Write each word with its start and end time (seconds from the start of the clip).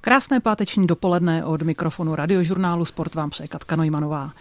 Krásné 0.00 0.40
páteční 0.40 0.86
dopoledne 0.86 1.44
od 1.44 1.62
mikrofonu 1.62 2.14
radiožurnálu 2.14 2.84
Sport 2.84 3.14
vám 3.14 3.30
přeje 3.30 3.48
Katka 3.48 3.76
Nojmanová. 3.76 4.32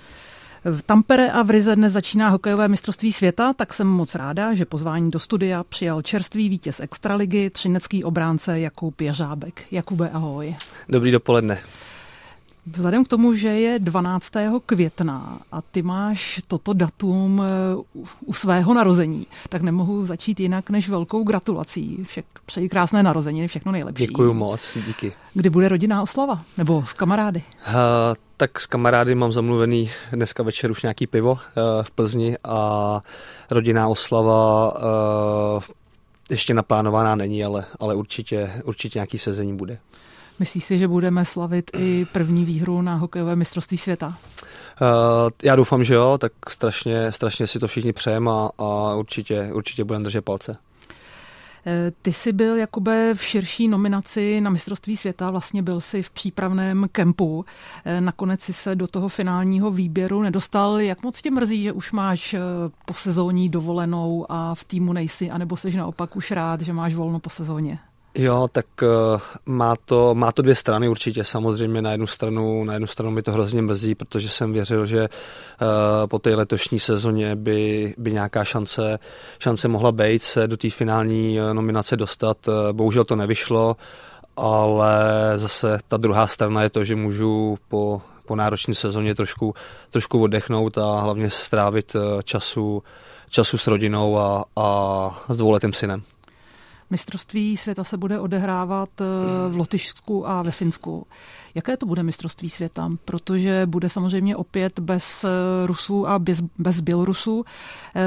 V 0.66 0.82
Tampere 0.82 1.32
a 1.32 1.44
v 1.44 1.50
Rize 1.50 1.76
dnes 1.76 1.94
začíná 1.94 2.30
hokejové 2.30 2.68
mistrovství 2.68 3.14
světa, 3.14 3.54
tak 3.54 3.74
jsem 3.74 3.88
moc 3.88 4.16
ráda, 4.16 4.54
že 4.54 4.66
pozvání 4.66 5.12
do 5.12 5.20
studia 5.20 5.64
přijal 5.64 6.02
čerstvý 6.02 6.50
vítěz 6.50 6.80
Extraligy, 6.80 7.50
třinecký 7.50 8.04
obránce 8.04 8.60
Jakub 8.60 9.02
Jeřábek. 9.02 9.64
Jakube, 9.72 10.10
ahoj. 10.10 10.56
Dobrý 10.90 11.12
dopoledne. 11.12 11.60
Vzhledem 12.68 13.06
k 13.06 13.08
tomu, 13.08 13.34
že 13.34 13.48
je 13.48 13.80
12. 13.80 14.32
května 14.66 15.40
a 15.52 15.62
ty 15.62 15.82
máš 15.82 16.42
toto 16.48 16.74
datum 16.74 17.42
eh, 17.46 17.50
u 18.26 18.34
svého 18.34 18.74
narození, 18.74 19.28
tak 19.50 19.62
nemohu 19.62 20.06
začít 20.06 20.40
jinak 20.40 20.70
než 20.70 20.90
velkou 20.90 21.24
gratulací. 21.24 22.06
Však 22.08 22.26
přeji 22.46 22.70
krásné 22.70 23.04
narozeniny, 23.04 23.48
všechno 23.48 23.72
nejlepší. 23.72 24.08
Děkuji 24.08 24.34
moc, 24.34 24.78
díky. 24.88 25.14
Kdy 25.34 25.50
bude 25.50 25.70
rodinná 25.70 26.02
oslava? 26.02 26.42
Nebo 26.58 26.86
s 26.86 26.94
kamarády? 26.94 27.44
Uh, 27.68 27.74
tak 28.38 28.60
s 28.60 28.66
kamarády 28.66 29.16
mám 29.16 29.32
zamluvený 29.32 29.90
dneska 30.12 30.44
večer 30.44 30.72
už 30.72 30.82
nějaký 30.82 31.08
pivo 31.08 31.32
uh, 31.32 31.40
v 31.84 31.92
Plzni 31.92 32.38
a 32.44 33.02
rodinná 33.52 33.88
oslava 33.88 34.74
uh, 34.76 35.64
ještě 36.30 36.54
naplánovaná 36.54 37.16
není, 37.16 37.44
ale, 37.44 37.66
ale 37.80 37.96
určitě, 37.96 38.52
určitě 38.64 39.00
nějaký 39.00 39.18
sezení 39.18 39.58
bude. 39.58 39.78
Myslíš 40.40 40.64
si, 40.64 40.80
že 40.80 40.88
budeme 40.88 41.26
slavit 41.26 41.72
i 41.78 42.08
první 42.12 42.46
výhru 42.46 42.82
na 42.82 42.96
hokejové 42.96 43.36
mistrovství 43.36 43.78
světa? 43.78 44.18
Uh, 44.82 44.88
já 45.44 45.56
doufám, 45.56 45.84
že 45.84 45.94
jo, 45.94 46.18
tak 46.18 46.32
strašně, 46.50 47.12
strašně 47.12 47.48
si 47.48 47.60
to 47.60 47.68
všichni 47.68 47.94
přejeme 47.94 48.32
a, 48.32 48.50
a 48.58 48.96
určitě, 48.96 49.50
určitě 49.54 49.84
budeme 49.84 50.04
držet 50.04 50.22
palce. 50.22 50.58
Eh, 51.68 51.92
ty 52.02 52.14
jsi 52.14 52.32
byl 52.32 52.58
Jakube 52.58 53.14
v 53.14 53.24
širší 53.24 53.68
nominaci 53.68 54.42
na 54.42 54.50
mistrovství 54.50 54.98
světa, 54.98 55.32
vlastně 55.32 55.64
byl 55.64 55.82
si 55.82 56.04
v 56.04 56.10
přípravném 56.10 56.88
kempu. 56.92 57.46
Eh, 57.86 58.02
nakonec 58.02 58.42
si 58.42 58.54
se 58.54 58.76
do 58.76 58.88
toho 58.88 59.10
finálního 59.10 59.72
výběru 59.72 60.22
nedostal. 60.22 60.80
Jak 60.80 61.04
moc 61.04 61.22
tě 61.22 61.32
mrzí, 61.32 61.64
že 61.64 61.72
už 61.72 61.92
máš 61.92 62.36
po 62.86 62.94
sezóní 62.94 63.50
dovolenou 63.50 64.26
a 64.30 64.56
v 64.56 64.64
týmu 64.64 64.94
nejsi, 64.94 65.32
anebo 65.32 65.58
jsi 65.58 65.78
naopak 65.78 66.16
už 66.16 66.32
rád, 66.32 66.62
že 66.62 66.74
máš 66.74 66.96
volno 66.96 67.20
po 67.20 67.30
sezóně? 67.30 67.80
Jo, 68.18 68.48
tak 68.52 68.66
uh, 68.82 69.22
má 69.46 69.76
to, 69.86 70.16
má 70.16 70.32
to 70.32 70.42
dvě 70.42 70.56
strany 70.56 70.90
určitě. 70.90 71.24
Samozřejmě 71.24 71.82
na 71.82 71.92
jednu 71.92 72.08
stranu, 72.08 72.64
na 72.64 72.74
jednu 72.74 72.88
stranu 72.88 73.12
mi 73.12 73.22
to 73.22 73.32
hrozně 73.32 73.62
mrzí, 73.62 73.96
protože 73.96 74.30
jsem 74.30 74.54
věřil, 74.54 74.86
že 74.86 75.02
uh, 75.02 75.08
po 76.08 76.20
té 76.20 76.36
letošní 76.36 76.80
sezóně 76.80 77.36
by, 77.36 77.94
by 77.98 78.12
nějaká 78.12 78.44
šance, 78.44 79.00
šance 79.40 79.68
mohla 79.68 79.92
být 79.92 80.24
se 80.24 80.48
do 80.48 80.58
té 80.58 80.70
finální 80.70 81.40
uh, 81.40 81.54
nominace 81.54 81.98
dostat. 81.98 82.38
Bohužel 82.72 83.06
to 83.06 83.16
nevyšlo, 83.16 83.76
ale 84.38 85.00
zase 85.36 85.80
ta 85.88 85.98
druhá 85.98 86.28
strana 86.28 86.64
je 86.64 86.70
to, 86.70 86.84
že 86.84 86.96
můžu 86.96 87.58
po, 87.68 88.02
po 88.26 88.36
náročné 88.36 88.76
sezóně 88.76 89.16
trošku, 89.16 89.54
trošku 89.90 90.24
oddechnout 90.24 90.78
a 90.78 91.00
hlavně 91.00 91.30
strávit 91.30 91.96
času, 92.24 92.84
času 93.30 93.58
s 93.58 93.68
rodinou 93.68 94.18
a, 94.18 94.44
a 94.56 95.26
s 95.30 95.38
dvouletým 95.38 95.74
synem. 95.74 96.04
Mistrovství 96.90 97.58
světa 97.58 97.84
se 97.84 97.98
bude 97.98 98.20
odehrávat 98.20 98.90
eh, 99.02 99.06
v 99.50 99.58
Lotyšsku 99.58 100.30
a 100.30 100.42
ve 100.42 100.52
Finsku. 100.52 101.08
Jaké 101.56 101.78
to 101.78 101.86
bude 101.86 102.04
mistrovství 102.04 102.50
světa? 102.50 102.92
Protože 103.06 103.66
bude 103.66 103.90
samozřejmě 103.90 104.36
opět 104.36 104.80
bez 104.80 105.24
eh, 105.24 105.28
Rusů 105.68 106.08
a 106.08 106.20
bez, 106.20 106.42
bez 106.58 106.80
Bělorusů. 106.80 107.46
Eh, 107.96 108.02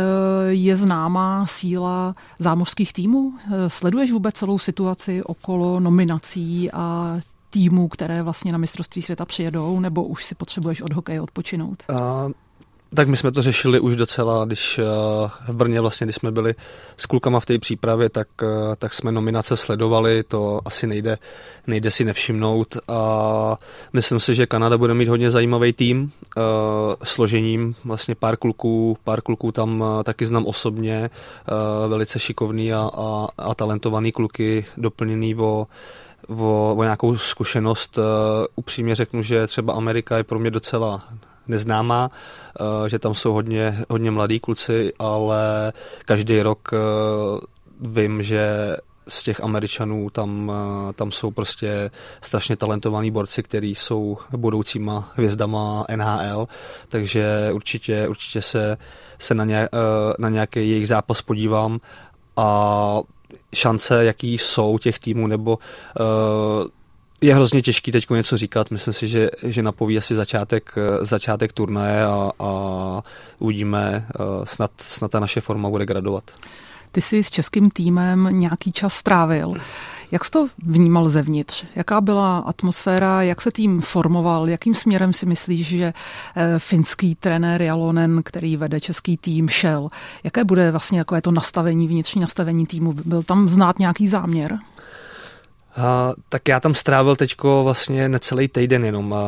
je 0.48 0.76
známá 0.76 1.46
síla 1.46 2.14
zámořských 2.38 2.92
týmů? 2.92 3.34
Sleduješ 3.68 4.12
vůbec 4.12 4.34
celou 4.34 4.58
situaci 4.58 5.22
okolo 5.22 5.80
nominací 5.80 6.70
a 6.70 7.18
týmů, 7.50 7.88
které 7.88 8.22
vlastně 8.22 8.52
na 8.52 8.58
mistrovství 8.58 9.02
světa 9.02 9.24
přijedou, 9.24 9.80
nebo 9.80 10.04
už 10.04 10.24
si 10.24 10.34
potřebuješ 10.34 10.82
od 10.82 10.92
hokeje 10.92 11.20
odpočinout? 11.20 11.82
Uh, 11.90 12.32
tak 12.94 13.08
my 13.08 13.16
jsme 13.16 13.32
to 13.32 13.42
řešili 13.42 13.80
už 13.80 13.96
docela, 13.96 14.44
když 14.44 14.78
eh, 14.78 14.84
v 15.48 15.56
Brně 15.56 15.80
vlastně, 15.80 16.06
když 16.06 16.16
jsme 16.16 16.30
byli 16.30 16.54
s 16.96 17.06
klukama 17.06 17.40
v 17.40 17.46
té 17.46 17.58
přípravě, 17.58 18.08
tak, 18.08 18.28
eh, 18.42 18.76
tak 18.78 18.94
jsme 18.94 19.12
nominace 19.12 19.56
sledovali, 19.56 20.22
to 20.22 20.60
asi 20.64 20.86
nejde, 20.86 21.18
nejde 21.66 21.90
si 21.90 22.04
nevšimnout 22.04 22.76
a 22.88 23.56
myslím 23.92 24.20
si, 24.20 24.34
že 24.34 24.46
Kanada 24.46 24.78
bude 24.78 24.94
mít 24.94 25.08
hodně 25.08 25.30
zajímavý 25.30 25.72
tým 25.72 26.02
uh, 26.36 26.42
složením, 27.04 27.74
vlastně 27.84 28.14
pár 28.14 28.36
kluků, 28.36 28.98
pár 29.04 29.20
kluků 29.20 29.52
tam 29.52 29.84
taky 30.04 30.26
znám 30.26 30.46
osobně, 30.46 31.10
velice 31.88 32.18
šikovný 32.18 32.72
a, 32.72 32.90
a, 32.94 33.28
a 33.38 33.54
talentovaný 33.54 34.12
kluky, 34.12 34.66
doplněný 34.76 35.34
o 35.34 35.66
o, 36.28 36.74
o 36.78 36.82
nějakou 36.82 37.16
zkušenost. 37.16 37.98
Uh, 37.98 38.04
upřímně 38.56 38.94
řeknu, 38.94 39.22
že 39.22 39.46
třeba 39.46 39.72
Amerika 39.72 40.16
je 40.16 40.24
pro 40.24 40.38
mě 40.38 40.50
docela 40.50 41.04
neznámá, 41.48 42.10
eh, 42.60 42.88
že 42.88 42.98
tam 42.98 43.14
jsou 43.14 43.32
hodně, 43.32 43.84
hodně 43.90 44.10
mladí 44.10 44.40
kluci, 44.40 44.92
ale 44.98 45.72
každý 46.04 46.42
rok 46.42 46.68
eh, 46.72 46.76
vím, 47.80 48.22
že 48.22 48.76
z 49.08 49.22
těch 49.22 49.40
Američanů 49.40 50.10
tam, 50.10 50.52
eh, 50.54 50.92
tam 50.92 51.12
jsou 51.12 51.30
prostě 51.30 51.90
strašně 52.22 52.56
talentovaní 52.56 53.10
borci, 53.10 53.42
kteří 53.42 53.74
jsou 53.74 54.18
budoucíma 54.36 55.12
hvězdama 55.14 55.86
NHL, 55.96 56.48
takže 56.88 57.50
určitě, 57.52 58.08
určitě 58.08 58.42
se, 58.42 58.76
se 59.18 59.34
na, 59.34 59.44
ně, 59.44 59.68
na 60.18 60.28
nějaký 60.28 60.70
jejich 60.70 60.88
zápas 60.88 61.22
podívám 61.22 61.80
a 62.36 63.00
šance, 63.54 64.04
jaký 64.04 64.38
jsou 64.38 64.78
těch 64.78 64.98
týmů, 64.98 65.26
nebo 65.26 65.58
je 67.20 67.34
hrozně 67.34 67.62
těžký 67.62 67.92
teď 67.92 68.10
něco 68.10 68.36
říkat. 68.36 68.70
Myslím 68.70 68.94
si, 68.94 69.08
že, 69.08 69.30
že 69.42 69.62
napoví 69.62 69.98
asi 69.98 70.14
začátek, 70.14 70.74
začátek 71.02 71.52
turnaje 71.52 72.04
a, 72.04 72.30
a 72.38 73.02
uvidíme, 73.38 74.06
eh, 74.08 74.22
snad, 74.44 74.70
snad 74.78 75.10
ta 75.10 75.20
naše 75.20 75.40
forma 75.40 75.70
bude 75.70 75.86
gradovat. 75.86 76.24
Ty 76.92 77.02
jsi 77.02 77.24
s 77.24 77.30
českým 77.30 77.70
týmem 77.70 78.28
nějaký 78.32 78.72
čas 78.72 78.94
strávil. 78.94 79.54
Jak 80.10 80.24
jsi 80.24 80.30
to 80.30 80.46
vnímal 80.62 81.08
zevnitř? 81.08 81.64
Jaká 81.76 82.00
byla 82.00 82.38
atmosféra? 82.38 83.22
Jak 83.22 83.40
se 83.40 83.50
tým 83.50 83.80
formoval? 83.80 84.48
Jakým 84.48 84.74
směrem 84.74 85.12
si 85.12 85.26
myslíš, 85.26 85.66
že 85.66 85.92
eh, 86.36 86.58
finský 86.58 87.14
trenér 87.14 87.62
Jalonen, 87.62 88.22
který 88.22 88.56
vede 88.56 88.80
český 88.80 89.16
tým, 89.16 89.48
šel? 89.48 89.88
Jaké 90.24 90.44
bude 90.44 90.70
vlastně 90.70 90.98
jako 90.98 91.14
je 91.14 91.22
to 91.22 91.30
nastavení, 91.30 91.88
vnitřní 91.88 92.20
nastavení 92.20 92.66
týmu? 92.66 92.92
Byl 92.92 93.22
tam 93.22 93.48
znát 93.48 93.78
nějaký 93.78 94.08
záměr? 94.08 94.58
Uh, 95.78 95.84
tak 96.28 96.48
já 96.48 96.60
tam 96.60 96.74
strávil 96.74 97.16
teďko 97.16 97.60
vlastně 97.64 98.08
necelý 98.08 98.48
týden 98.48 98.84
jenom. 98.84 99.12
Uh, 99.12 99.18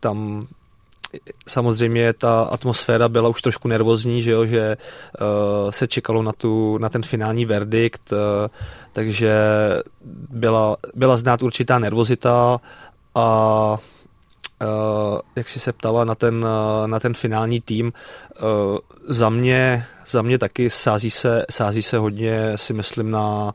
tam 0.00 0.46
samozřejmě 1.48 2.12
ta 2.12 2.42
atmosféra 2.42 3.08
byla 3.08 3.28
už 3.28 3.42
trošku 3.42 3.68
nervózní, 3.68 4.22
že, 4.22 4.30
jo, 4.30 4.46
že 4.46 4.76
uh, 5.20 5.70
se 5.70 5.86
čekalo 5.86 6.22
na, 6.22 6.32
tu, 6.32 6.78
na 6.78 6.88
ten 6.88 7.02
finální 7.02 7.44
verdikt, 7.44 8.12
uh, 8.12 8.18
takže 8.92 9.34
byla, 10.30 10.76
byla 10.94 11.16
znát 11.16 11.42
určitá 11.42 11.78
nervozita 11.78 12.60
a 13.14 13.78
Uh, 14.62 15.20
jak 15.36 15.48
jsi 15.48 15.60
se 15.60 15.72
ptala 15.72 16.04
na 16.04 16.14
ten, 16.14 16.44
uh, 16.44 16.86
na 16.86 17.00
ten 17.00 17.14
finální 17.14 17.60
tým, 17.60 17.92
uh, 18.42 18.78
za 19.08 19.28
mě, 19.28 19.86
za 20.06 20.22
mě 20.22 20.38
taky 20.38 20.70
sází 20.70 21.10
se, 21.10 21.44
sází 21.50 21.82
se 21.82 21.98
hodně, 21.98 22.52
si 22.56 22.72
myslím, 22.72 23.10
na, 23.10 23.54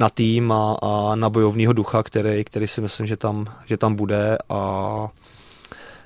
na 0.00 0.10
tým 0.10 0.52
a, 0.52 0.76
a 0.82 1.14
na 1.14 1.30
bojovního 1.30 1.72
ducha, 1.72 2.02
který, 2.02 2.44
který 2.44 2.68
si 2.68 2.80
myslím, 2.80 3.06
že 3.06 3.16
tam, 3.16 3.46
že 3.66 3.76
tam 3.76 3.94
bude 3.94 4.38
a 4.48 5.08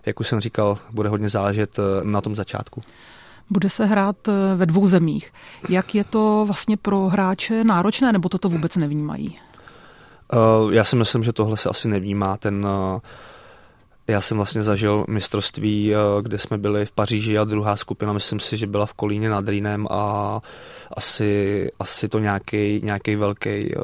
jak 0.06 0.20
už 0.20 0.28
jsem 0.28 0.40
říkal, 0.40 0.78
bude 0.90 1.08
hodně 1.08 1.28
záležet 1.28 1.78
eh, 1.78 2.04
na 2.04 2.20
tom 2.20 2.34
začátku. 2.34 2.80
Bude 3.50 3.70
se 3.70 3.86
hrát 3.86 4.28
eh, 4.28 4.32
ve 4.56 4.66
dvou 4.66 4.86
zemích. 4.86 5.32
Jak 5.68 5.94
je 5.94 6.04
to 6.04 6.44
vlastně 6.46 6.76
pro 6.76 7.08
hráče 7.08 7.64
náročné, 7.64 8.12
nebo 8.12 8.28
toto 8.28 8.48
vůbec 8.48 8.76
nevnímají? 8.76 9.38
Uh, 10.32 10.72
já 10.72 10.84
si 10.84 10.96
myslím, 10.96 11.22
že 11.22 11.32
tohle 11.32 11.56
se 11.56 11.68
asi 11.68 11.88
nevnímá. 11.88 12.36
Ten, 12.36 12.66
já 14.08 14.20
jsem 14.20 14.36
vlastně 14.36 14.62
zažil 14.62 15.04
mistrovství, 15.08 15.94
kde 16.22 16.38
jsme 16.38 16.58
byli 16.58 16.86
v 16.86 16.92
Paříži 16.92 17.38
a 17.38 17.44
druhá 17.44 17.76
skupina, 17.76 18.12
myslím 18.12 18.40
si, 18.40 18.56
že 18.56 18.66
byla 18.66 18.86
v 18.86 18.94
Kolíně 18.94 19.28
nad 19.28 19.48
Rýnem 19.48 19.86
a 19.90 20.40
asi, 20.96 21.70
asi 21.78 22.08
to 22.08 22.18
nějaký, 22.18 22.80
nějaký 22.84 23.16
velký, 23.16 23.74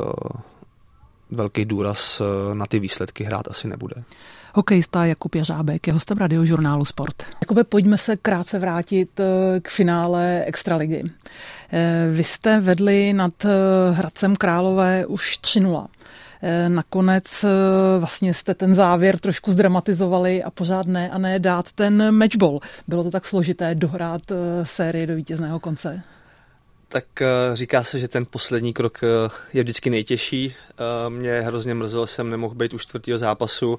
velký 1.30 1.64
důraz 1.64 2.22
na 2.54 2.66
ty 2.66 2.78
výsledky 2.78 3.24
hrát 3.24 3.48
asi 3.48 3.68
nebude. 3.68 3.94
Hokejista 4.54 5.04
Jakub 5.04 5.34
Jařábek 5.34 5.86
je 5.86 5.92
hostem 5.92 6.18
radiožurnálu 6.18 6.84
Sport. 6.84 7.22
Jakube, 7.40 7.64
pojďme 7.64 7.98
se 7.98 8.16
krátce 8.16 8.58
vrátit 8.58 9.20
k 9.62 9.68
finále 9.68 10.44
Extraligy. 10.46 11.02
Vy 12.12 12.24
jste 12.24 12.60
vedli 12.60 13.12
nad 13.12 13.46
Hradcem 13.92 14.36
Králové 14.36 15.06
už 15.06 15.38
3-0. 15.42 15.86
Eh, 15.86 16.00
nakonec 16.68 17.44
eh, 17.44 17.48
vlastně 17.98 18.34
jste 18.34 18.54
ten 18.54 18.74
závěr 18.74 19.18
trošku 19.18 19.52
zdramatizovali 19.52 20.42
a 20.42 20.50
pořád 20.50 20.86
ne 20.86 21.10
a 21.10 21.18
ne 21.18 21.38
dát 21.38 21.72
ten 21.72 22.14
matchball. 22.14 22.60
Bylo 22.88 23.04
to 23.04 23.10
tak 23.10 23.26
složité 23.26 23.74
dohrát 23.74 24.22
eh, 24.30 24.64
sérii 24.64 25.06
do 25.06 25.16
vítězného 25.16 25.60
konce? 25.60 26.02
Tak 26.88 27.04
říká 27.52 27.84
se, 27.84 27.98
že 27.98 28.08
ten 28.08 28.26
poslední 28.30 28.72
krok 28.72 28.98
je 29.52 29.62
vždycky 29.62 29.90
nejtěžší. 29.90 30.54
Mě 31.08 31.40
hrozně 31.40 31.74
mrzelo, 31.74 32.06
jsem 32.06 32.30
nemohl 32.30 32.54
být 32.54 32.74
u 32.74 32.78
čtvrtého 32.78 33.18
zápasu 33.18 33.78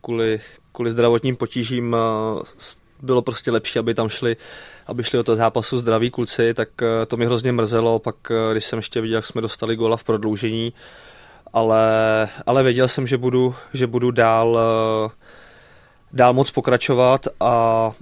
kvůli, 0.00 0.40
kvůli 0.72 0.90
zdravotním 0.90 1.36
potížím. 1.36 1.96
Bylo 3.02 3.22
prostě 3.22 3.50
lepší, 3.50 3.78
aby 3.78 3.94
tam 3.94 4.08
šli 4.08 4.36
aby 4.86 5.04
šli 5.04 5.16
do 5.16 5.22
toho 5.22 5.36
zápasu 5.36 5.78
zdraví 5.78 6.10
kluci, 6.10 6.54
tak 6.54 6.68
to 7.06 7.16
mě 7.16 7.26
hrozně 7.26 7.52
mrzelo. 7.52 7.98
Pak, 7.98 8.16
když 8.52 8.64
jsem 8.64 8.76
ještě 8.76 9.00
viděl, 9.00 9.18
jak 9.18 9.26
jsme 9.26 9.42
dostali 9.42 9.76
gola 9.76 9.96
v 9.96 10.04
prodloužení, 10.04 10.72
ale, 11.52 12.28
ale 12.46 12.62
věděl 12.62 12.88
jsem, 12.88 13.06
že 13.06 13.18
budu, 13.18 13.54
že 13.72 13.86
budu 13.86 14.10
dál, 14.10 14.58
dál 16.12 16.34
moc 16.34 16.50
pokračovat 16.50 17.26
a 17.40 17.92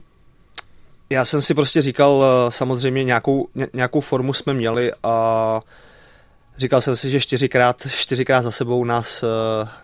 já 1.11 1.25
jsem 1.25 1.43
si 1.43 1.55
prostě 1.55 1.83
říkal, 1.83 2.25
samozřejmě 2.49 3.05
nějakou, 3.05 3.49
nějakou 3.73 4.01
formu 4.01 4.33
jsme 4.33 4.55
měli 4.55 4.93
a 5.03 5.61
říkal 6.57 6.81
jsem 6.81 6.97
si, 6.97 7.11
že 7.11 7.21
čtyřikrát, 7.21 7.87
čtyřikrát 7.91 8.43
za 8.43 8.51
sebou 8.51 8.85
nás, 8.85 9.25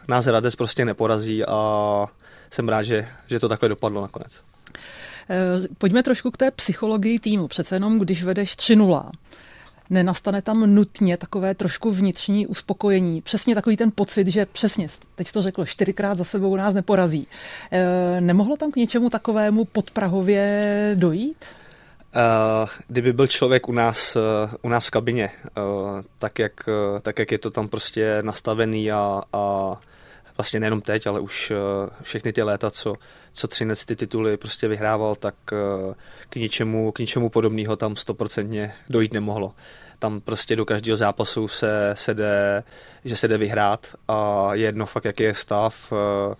nás 0.09 0.27
Radec 0.27 0.56
prostě 0.56 0.85
neporazí 0.85 1.45
a 1.45 2.06
jsem 2.51 2.69
rád, 2.69 2.83
že, 2.83 3.09
že 3.27 3.39
to 3.39 3.49
takhle 3.49 3.69
dopadlo 3.69 4.03
nakonec. 4.03 4.43
Pojďme 5.79 6.03
trošku 6.03 6.31
k 6.31 6.37
té 6.37 6.51
psychologii 6.51 7.19
týmu. 7.19 7.49
Přece 7.49 7.77
jenom, 7.77 7.99
když 7.99 8.25
vedeš 8.25 8.56
3-0, 8.56 9.11
nenastane 9.91 10.43
tam 10.43 10.75
nutně 10.75 11.17
takové 11.17 11.55
trošku 11.55 11.91
vnitřní 11.91 12.47
uspokojení. 12.47 13.23
Přesně 13.23 13.55
takový 13.55 13.77
ten 13.77 13.91
pocit, 13.95 14.29
že 14.29 14.47
přesně, 14.47 14.89
teď 15.15 15.33
to 15.33 15.43
řeklo, 15.43 15.67
čtyřikrát 15.67 16.19
za 16.19 16.25
sebou 16.25 16.57
nás 16.57 16.75
neporazí. 16.75 17.27
E, 17.73 18.21
nemohlo 18.21 18.57
tam 18.57 18.71
k 18.71 18.77
něčemu 18.77 19.11
takovému 19.11 19.65
podprahově 19.65 20.63
dojít? 20.95 21.45
Uh, 22.17 22.69
kdyby 22.89 23.13
byl 23.13 23.27
člověk 23.27 23.69
u 23.69 23.73
nás, 23.73 24.17
uh, 24.17 24.23
u 24.63 24.69
nás 24.69 24.87
v 24.87 24.91
kabině, 24.91 25.31
uh, 25.59 26.01
tak, 26.19 26.39
jak, 26.39 26.69
tak 27.03 27.19
jak 27.19 27.33
je 27.33 27.39
to 27.39 27.51
tam 27.51 27.69
prostě 27.69 28.19
nastavený 28.23 28.93
a, 28.93 29.23
a 29.33 29.77
vlastně 30.41 30.61
nejenom 30.61 30.81
teď, 30.81 31.07
ale 31.07 31.21
už 31.21 31.51
uh, 31.51 31.57
všechny 32.03 32.33
ty 32.33 32.43
léta, 32.43 32.71
co, 32.71 32.95
co 33.33 33.49
Třinec 33.49 33.85
ty 33.85 33.97
tituly 33.97 34.37
prostě 34.37 34.69
vyhrával, 34.69 35.15
tak 35.15 35.35
uh, 35.53 35.95
k 36.29 36.37
ničemu, 36.37 36.93
k 36.93 36.99
ničemu 36.99 37.29
podobného 37.29 37.77
tam 37.77 37.97
stoprocentně 37.97 38.75
dojít 38.89 39.13
nemohlo 39.13 39.55
tam 40.01 40.21
prostě 40.21 40.57
do 40.57 40.65
každého 40.65 40.97
zápasu 40.97 41.49
se, 41.49 41.91
se 41.95 42.15
jde, 42.15 42.63
že 43.05 43.17
se 43.17 43.29
jde 43.29 43.39
vyhrát 43.39 43.95
a 44.09 44.51
je 44.55 44.63
jedno 44.63 44.87
fakt, 44.87 45.05
jaký 45.05 45.23
je 45.23 45.35
stav, 45.35 45.93
eh, 45.93 46.35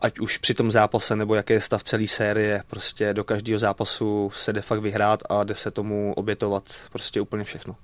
ať 0.00 0.18
už 0.18 0.38
při 0.38 0.54
tom 0.54 0.70
zápase, 0.70 1.16
nebo 1.16 1.34
jaký 1.34 1.52
je 1.52 1.60
stav 1.60 1.82
celé 1.82 2.06
série, 2.06 2.62
prostě 2.66 3.14
do 3.14 3.24
každého 3.24 3.58
zápasu 3.58 4.30
se 4.34 4.52
jde 4.52 4.60
fakt 4.62 4.80
vyhrát 4.80 5.22
a 5.28 5.44
jde 5.44 5.54
se 5.54 5.70
tomu 5.70 6.12
obětovat 6.16 6.62
prostě 6.92 7.20
úplně 7.20 7.44
všechno. 7.44 7.76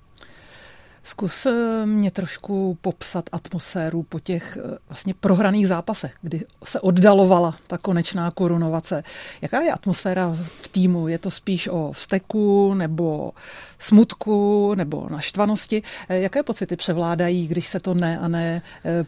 Zkus 1.03 1.45
eh, 1.45 1.85
mě 1.85 2.11
trošku 2.11 2.77
popsat 2.81 3.25
atmosféru 3.31 4.03
po 4.03 4.19
těch 4.19 4.57
eh, 4.57 4.77
vlastně 4.89 5.13
prohraných 5.13 5.67
zápasech, 5.67 6.13
kdy 6.21 6.45
se 6.63 6.79
oddalovala 6.79 7.57
ta 7.67 7.77
konečná 7.77 8.31
korunovace. 8.31 9.03
Jaká 9.41 9.61
je 9.61 9.71
atmosféra 9.71 10.37
v 10.61 10.67
týmu? 10.67 11.07
Je 11.07 11.17
to 11.17 11.31
spíš 11.31 11.67
o 11.67 11.91
vzteku 11.91 12.73
nebo 12.73 13.31
smutku 13.79 14.75
nebo 14.75 15.07
naštvanosti? 15.09 15.83
Eh, 16.09 16.19
jaké 16.19 16.43
pocity 16.43 16.75
převládají, 16.75 17.47
když 17.47 17.67
se 17.67 17.79
to 17.79 17.93
ne 17.93 18.19
a 18.19 18.27
ne 18.27 18.61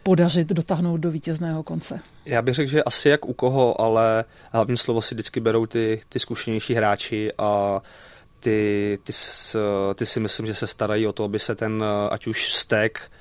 podařit 0.04 0.48
dotáhnout 0.48 0.98
do 0.98 1.12
vítězného 1.12 1.64
konce? 1.64 2.00
Já 2.26 2.42
bych 2.42 2.56
řekl, 2.56 2.72
že 2.72 2.84
asi 2.84 3.10
jak 3.10 3.26
u 3.26 3.34
koho, 3.34 3.82
ale 3.82 4.26
hlavní 4.52 4.78
slovo 4.78 5.02
si 5.02 5.16
vždycky 5.16 5.40
berou 5.40 5.66
ty, 5.66 6.02
ty 6.10 6.20
zkušenější 6.20 6.74
hráči 6.74 7.32
a 7.38 7.82
ty, 8.44 9.00
ty, 9.04 9.14
ty 9.96 10.06
si 10.06 10.20
myslím, 10.20 10.46
že 10.46 10.56
se 10.56 10.68
starají 10.68 11.08
o 11.08 11.14
to, 11.14 11.24
aby 11.24 11.40
se 11.40 11.56
ten 11.56 11.84
ať 12.10 12.28
už 12.28 12.54
stek 12.54 13.12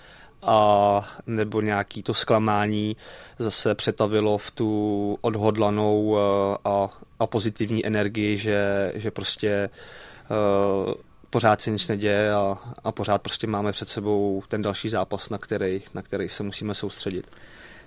a 0.42 1.14
nebo 1.26 1.60
nějaký 1.60 2.02
to 2.02 2.14
zklamání 2.14 2.96
zase 3.38 3.74
přetavilo 3.74 4.38
v 4.38 4.50
tu 4.50 5.18
odhodlanou 5.20 6.16
eh, 6.16 6.58
a, 6.64 6.88
a 7.18 7.26
pozitivní 7.26 7.86
energii, 7.86 8.38
že, 8.38 8.92
že 8.94 9.10
prostě 9.10 9.70
uh, 10.86 10.94
pořád 11.30 11.60
se 11.60 11.70
nic 11.70 11.88
neděje 11.88 12.32
a, 12.32 12.58
a 12.84 12.92
pořád 12.92 13.22
prostě 13.22 13.46
máme 13.46 13.72
před 13.72 13.88
sebou 13.88 14.42
ten 14.48 14.62
další 14.62 14.88
zápas, 14.88 15.30
na 15.30 15.38
který, 15.38 15.82
na 15.94 16.02
který 16.02 16.28
se 16.28 16.42
musíme 16.42 16.74
soustředit. 16.74 17.26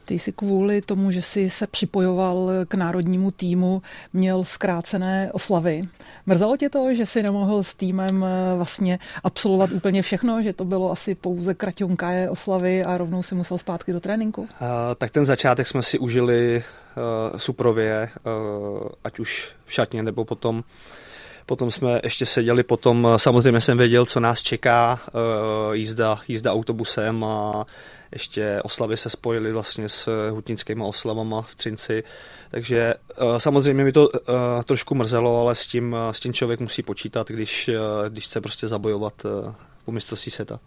Ty 0.06 0.19
jsi 0.19 0.31
kvůli 0.31 0.81
tomu, 0.81 1.12
že 1.12 1.22
jsi 1.22 1.50
se 1.50 1.68
připojoval 1.68 2.50
k 2.68 2.74
národnímu 2.74 3.31
týmu, 3.31 3.81
měl 4.13 4.44
zkrácené 4.44 5.30
oslavy. 5.34 5.84
Mrzelo 6.25 6.57
tě 6.57 6.69
to, 6.69 6.94
že 6.94 7.06
jsi 7.06 7.24
nemohl 7.24 7.63
s 7.63 7.75
týmem 7.75 8.25
eh, 8.25 8.56
vlastně 8.57 9.00
absolvovat 9.24 9.72
úplně 9.72 10.02
všechno, 10.02 10.42
že 10.42 10.54
to 10.54 10.66
bylo 10.66 10.92
asi 10.92 11.16
pouze 11.16 11.54
kraťonké 11.54 12.30
oslavy 12.30 12.84
a 12.84 12.98
rovnou 12.98 13.24
si 13.24 13.36
musel 13.36 13.57
zpátky 13.57 13.94
do 13.94 14.00
tréninku? 14.00 14.42
Uh, 14.42 14.48
tak 14.98 15.12
ten 15.12 15.25
začátek 15.25 15.68
jsme 15.68 15.81
si 15.81 16.00
užili 16.00 16.63
uh, 16.63 17.38
suprově, 17.38 18.10
uh, 18.25 18.88
ať 19.04 19.19
už 19.19 19.52
v 19.66 19.74
šatně 19.74 20.04
nebo 20.04 20.25
potom 20.25 20.63
Potom 21.45 21.71
jsme 21.71 22.00
ještě 22.03 22.25
seděli, 22.25 22.63
potom 22.63 23.07
samozřejmě 23.18 23.62
jsem 23.62 23.77
věděl, 23.77 24.06
co 24.06 24.19
nás 24.19 24.42
čeká, 24.42 25.00
jízda, 25.71 26.19
jízda 26.27 26.53
autobusem 26.53 27.24
a 27.24 27.65
ještě 28.12 28.59
oslavy 28.63 28.97
se 28.97 29.09
spojily 29.09 29.51
vlastně 29.51 29.89
s 29.89 30.30
hutnickými 30.31 30.83
oslavama 30.83 31.42
v 31.42 31.56
Třinci, 31.56 32.03
takže 32.51 32.94
uh, 33.21 33.38
samozřejmě 33.38 33.83
mi 33.83 33.92
to 33.92 34.09
trošku 34.65 34.95
mrzelo, 34.95 35.39
ale 35.39 35.56
s 35.56 35.68
tím, 35.68 35.95
s 36.12 36.19
tím 36.19 36.33
člověk 36.33 36.59
musí 36.59 36.83
počítat, 36.83 37.27
když, 37.27 37.69
když 38.09 38.25
chce 38.25 38.42
prostě 38.42 38.68
zabojovat 38.68 39.13
po 39.86 39.92
mistrovství 39.92 40.31
světa. 40.31 40.59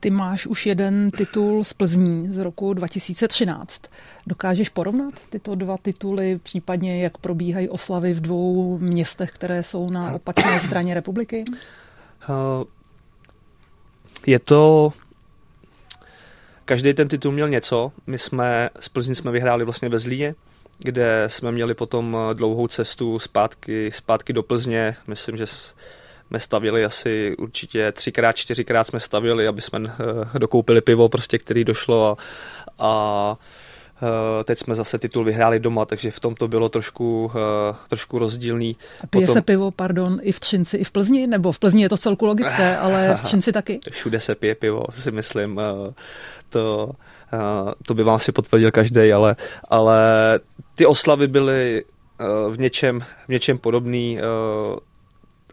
Ty 0.00 0.10
máš 0.10 0.46
už 0.46 0.66
jeden 0.66 1.10
titul 1.10 1.64
z 1.64 1.72
Plzní 1.72 2.28
z 2.32 2.38
roku 2.38 2.74
2013. 2.74 3.82
Dokážeš 4.26 4.68
porovnat 4.68 5.14
tyto 5.30 5.54
dva 5.54 5.76
tituly, 5.82 6.40
případně 6.42 7.02
jak 7.02 7.18
probíhají 7.18 7.68
oslavy 7.68 8.14
v 8.14 8.20
dvou 8.20 8.78
městech, 8.78 9.30
které 9.30 9.62
jsou 9.62 9.90
na 9.90 10.12
opačné 10.12 10.60
straně 10.60 10.94
republiky? 10.94 11.44
Uh, 12.28 12.64
je 14.26 14.38
to 14.38 14.92
Každý 16.66 16.94
ten 16.94 17.08
titul 17.08 17.32
měl 17.32 17.48
něco. 17.48 17.92
My 18.06 18.18
jsme 18.18 18.70
z 18.80 18.88
Plzní 18.88 19.14
jsme 19.14 19.30
vyhráli 19.30 19.64
vlastně 19.64 19.88
ve 19.88 19.98
Zlíně, 19.98 20.34
kde 20.78 21.24
jsme 21.26 21.52
měli 21.52 21.74
potom 21.74 22.16
eh, 22.16 22.34
dlouhou 22.34 22.66
cestu 22.66 23.18
zpátky, 23.18 23.90
zpátky 23.92 24.32
do 24.32 24.42
Plzně. 24.42 24.96
Myslím, 25.06 25.36
že 25.36 25.46
jsme 26.28 26.40
stavili 26.40 26.84
asi 26.84 27.36
určitě 27.38 27.92
třikrát, 27.92 28.36
čtyřikrát 28.36 28.84
jsme 28.84 29.00
stavili, 29.00 29.46
aby 29.46 29.62
jsme 29.62 29.78
eh, 29.78 30.38
dokoupili 30.38 30.80
pivo, 30.80 31.08
prostě, 31.08 31.38
který 31.38 31.64
došlo 31.64 32.06
a, 32.06 32.16
a 32.78 33.36
Eh, 34.02 34.44
teď 34.44 34.58
jsme 34.58 34.74
zase 34.74 34.98
titul 34.98 35.24
vyhráli 35.24 35.60
doma, 35.60 35.84
takže 35.84 36.10
v 36.10 36.20
tom 36.20 36.34
to 36.34 36.48
bylo 36.48 36.68
trošku, 36.68 37.30
eh, 37.34 37.76
trošku 37.88 38.18
rozdílný. 38.18 38.76
A 39.00 39.06
pije 39.06 39.22
Potom... 39.22 39.34
se 39.34 39.42
pivo, 39.42 39.70
pardon, 39.70 40.18
i 40.22 40.32
v 40.32 40.40
Třinci, 40.40 40.76
i 40.76 40.84
v 40.84 40.90
Plzni? 40.90 41.26
Nebo 41.26 41.52
v 41.52 41.58
Plzni 41.58 41.82
je 41.82 41.88
to 41.88 41.96
celku 41.96 42.26
logické, 42.26 42.76
ale 42.84 43.14
v 43.16 43.20
Třinci 43.20 43.52
taky? 43.52 43.80
Všude 43.90 44.20
se 44.20 44.34
pije 44.34 44.54
pivo, 44.54 44.82
si 44.98 45.10
myslím. 45.10 45.60
To, 46.48 46.90
to 47.86 47.94
by 47.94 48.02
vám 48.02 48.18
si 48.18 48.32
potvrdil 48.32 48.70
každý, 48.70 49.12
ale, 49.12 49.36
ale 49.68 50.00
ty 50.74 50.86
oslavy 50.86 51.28
byly 51.28 51.84
v 52.50 52.58
něčem, 52.58 53.00
v 53.26 53.28
něčem 53.28 53.58
podobný, 53.58 54.18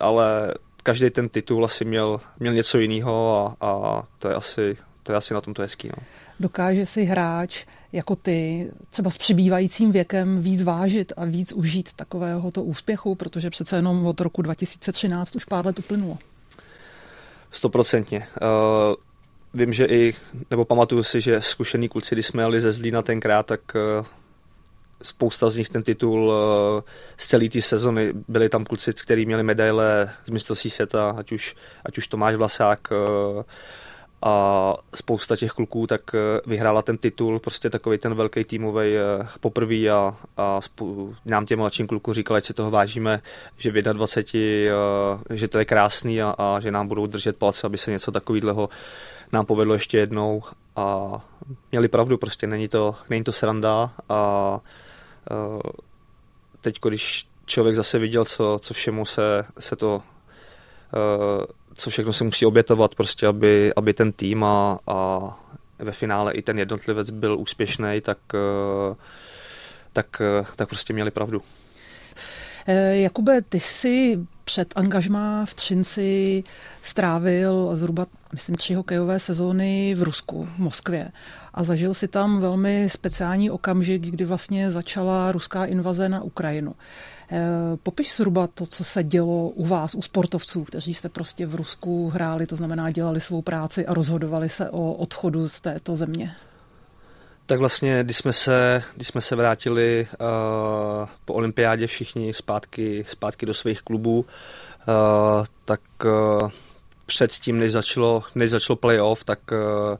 ale 0.03 0.53
každý 0.83 1.10
ten 1.10 1.29
titul 1.29 1.65
asi 1.65 1.86
měl, 1.86 2.19
měl 2.39 2.53
něco 2.53 2.79
jiného 2.79 3.55
a, 3.62 3.67
a 3.67 4.03
to, 4.19 4.29
je 4.29 4.36
asi, 4.36 4.77
to 5.03 5.12
je 5.12 5.17
asi 5.17 5.33
na 5.33 5.41
tom 5.41 5.53
to 5.53 5.62
hezký. 5.62 5.88
No. 5.88 6.03
Dokáže 6.39 6.86
si 6.86 7.03
hráč 7.03 7.65
jako 7.91 8.15
ty 8.15 8.69
třeba 8.89 9.10
s 9.10 9.17
přibývajícím 9.17 9.91
věkem 9.91 10.41
víc 10.41 10.63
vážit 10.63 11.13
a 11.17 11.25
víc 11.25 11.53
užít 11.53 11.89
takového 11.95 12.51
to 12.51 12.63
úspěchu, 12.63 13.15
protože 13.15 13.50
přece 13.50 13.75
jenom 13.75 14.05
od 14.05 14.22
roku 14.22 14.41
2013 14.41 15.36
už 15.36 15.45
pár 15.45 15.65
let 15.65 15.79
uplynulo. 15.79 16.17
Stoprocentně. 17.51 18.19
Uh, 18.19 18.95
vím, 19.53 19.74
že 19.74 19.86
i, 19.86 20.13
nebo 20.51 20.65
pamatuju 20.65 21.03
si, 21.03 21.22
že 21.22 21.41
zkušený 21.41 21.89
kluci, 21.89 22.15
když 22.15 22.25
jsme 22.25 22.43
jeli 22.43 22.62
ze 22.62 22.72
Zlína 22.72 23.01
tenkrát, 23.01 23.45
tak 23.45 23.62
uh, 24.00 24.05
spousta 25.03 25.50
z 25.50 25.57
nich 25.57 25.69
ten 25.69 25.83
titul 25.83 26.27
uh, 26.27 26.81
z 27.17 27.27
celé 27.27 27.50
té 27.50 27.62
sezony. 27.62 28.13
Byli 28.27 28.50
tam 28.50 28.65
kluci, 28.65 28.93
kteří 28.93 29.25
měli 29.25 29.43
medaile 29.43 30.12
z 30.25 30.29
mistrovství 30.29 30.69
světa, 30.69 31.15
ať 31.17 31.31
už, 31.31 31.55
ať 31.86 31.98
už 31.98 32.07
Tomáš 32.07 32.36
Vlasák, 32.36 32.79
uh, 32.91 33.43
a 34.25 34.75
spousta 34.95 35.36
těch 35.36 35.51
kluků 35.51 35.88
tak 35.88 36.01
eh, 36.15 36.41
vyhrála 36.45 36.81
ten 36.81 36.98
titul, 36.98 37.39
prostě 37.39 37.69
takový 37.69 37.98
ten 37.98 38.15
velký 38.15 38.43
týmový 38.43 38.95
eh, 38.95 39.27
poprvý 39.39 39.89
a, 39.89 40.15
a 40.38 40.60
spou- 40.62 41.15
nám 41.25 41.45
těm 41.45 41.60
mladším 41.60 41.88
klukům 41.88 42.13
říkali, 42.13 42.38
ať 42.38 42.45
si 42.45 42.53
toho 42.53 42.72
vážíme, 42.72 43.22
že 43.57 43.72
v 43.72 43.81
21, 43.81 44.77
eh, 45.31 45.36
že 45.38 45.48
to 45.48 45.60
je 45.60 45.65
krásný 45.65 46.22
a, 46.22 46.36
a 46.38 46.60
že 46.60 46.72
nám 46.72 46.88
budou 46.88 47.07
držet 47.07 47.38
palce, 47.38 47.67
aby 47.67 47.77
se 47.77 47.91
něco 47.91 48.12
takového 48.12 48.69
nám 49.31 49.45
povedlo 49.45 49.74
ještě 49.74 49.98
jednou 49.98 50.43
a 50.75 51.12
měli 51.72 51.88
pravdu, 51.88 52.17
prostě 52.17 52.48
není 52.48 52.67
to, 52.67 52.95
není 53.10 53.24
to 53.24 53.31
sranda 53.31 53.91
a 54.10 54.60
teď, 56.62 56.80
když 56.88 57.27
člověk 57.46 57.75
zase 57.75 58.00
viděl, 58.00 58.25
co, 58.25 58.60
co 58.62 58.74
všemu 58.74 59.06
se, 59.06 59.46
se 59.60 59.75
to 59.75 60.01
co 61.74 61.89
všechno 61.89 62.13
se 62.13 62.24
musí 62.24 62.46
obětovat, 62.46 62.96
prostě 62.96 63.27
aby, 63.27 63.72
aby 63.75 63.94
ten 63.94 64.12
tým 64.12 64.44
a, 64.44 64.80
a 64.88 65.30
ve 65.80 65.92
finále 65.92 66.34
i 66.34 66.42
ten 66.42 66.60
jednotlivec 66.60 67.10
byl 67.10 67.39
úspěšný, 67.39 68.01
tak, 68.01 68.18
tak, 69.94 70.22
tak 70.56 70.70
prostě 70.70 70.94
měli 70.94 71.12
pravdu. 71.12 71.42
Jakube, 72.92 73.42
ty 73.42 73.60
jsi 73.60 74.20
před 74.45 74.73
angažmá 74.75 75.45
v 75.45 75.53
Třinci 75.53 76.43
strávil 76.81 77.71
zhruba, 77.73 78.05
myslím, 78.33 78.55
tři 78.55 78.73
hokejové 78.73 79.19
sezóny 79.19 79.95
v 79.95 80.03
Rusku, 80.03 80.50
v 80.55 80.59
Moskvě. 80.59 81.12
A 81.53 81.63
zažil 81.63 81.93
si 81.93 82.07
tam 82.07 82.39
velmi 82.39 82.89
speciální 82.89 83.51
okamžik, 83.51 84.01
kdy 84.01 84.25
vlastně 84.25 84.71
začala 84.71 85.31
ruská 85.31 85.65
invaze 85.65 86.09
na 86.09 86.21
Ukrajinu. 86.21 86.75
Eh, 87.31 87.41
popiš 87.83 88.15
zhruba 88.15 88.47
to, 88.47 88.65
co 88.65 88.83
se 88.83 89.03
dělo 89.03 89.50
u 89.50 89.65
vás, 89.65 89.95
u 89.95 90.01
sportovců, 90.01 90.63
kteří 90.63 90.93
jste 90.93 91.09
prostě 91.09 91.45
v 91.45 91.55
Rusku 91.55 92.09
hráli, 92.09 92.47
to 92.47 92.55
znamená 92.55 92.91
dělali 92.91 93.21
svou 93.21 93.41
práci 93.41 93.85
a 93.85 93.93
rozhodovali 93.93 94.50
se 94.50 94.69
o 94.69 94.93
odchodu 94.93 95.50
z 95.50 95.62
této 95.62 95.95
země. 95.95 96.35
Tak 97.45 97.59
vlastně, 97.59 98.03
když 98.03 98.17
jsme 98.17 98.33
se, 98.33 98.83
když 98.95 99.07
jsme 99.07 99.21
se 99.21 99.35
vrátili 99.35 100.07
uh, 100.12 101.07
po 101.25 101.33
olympiádě 101.33 101.88
všichni 101.88 102.33
zpátky, 102.33 103.05
zpátky 103.07 103.45
do 103.45 103.53
svých 103.53 103.81
klubů, 103.81 104.19
uh, 104.19 105.45
tak 105.65 105.81
uh, 106.05 106.50
předtím, 107.05 107.57
než 107.57 107.71
začalo, 107.71 108.23
než 108.35 108.50
začalo 108.50 108.77
playoff, 108.77 109.23
tak 109.23 109.39
uh, 109.51 109.97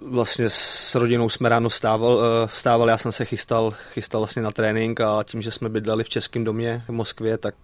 vlastně 0.00 0.50
s 0.50 0.94
rodinou 0.94 1.28
jsme 1.28 1.48
ráno 1.48 1.70
stával, 1.70 2.22
stával, 2.46 2.88
já 2.88 2.98
jsem 2.98 3.12
se 3.12 3.24
chystal, 3.24 3.70
chystal 3.92 4.20
vlastně 4.20 4.42
na 4.42 4.50
trénink 4.50 5.00
a 5.00 5.22
tím, 5.22 5.42
že 5.42 5.50
jsme 5.50 5.68
bydleli 5.68 6.04
v 6.04 6.08
Českém 6.08 6.44
domě 6.44 6.84
v 6.88 6.92
Moskvě, 6.92 7.38
tak 7.38 7.54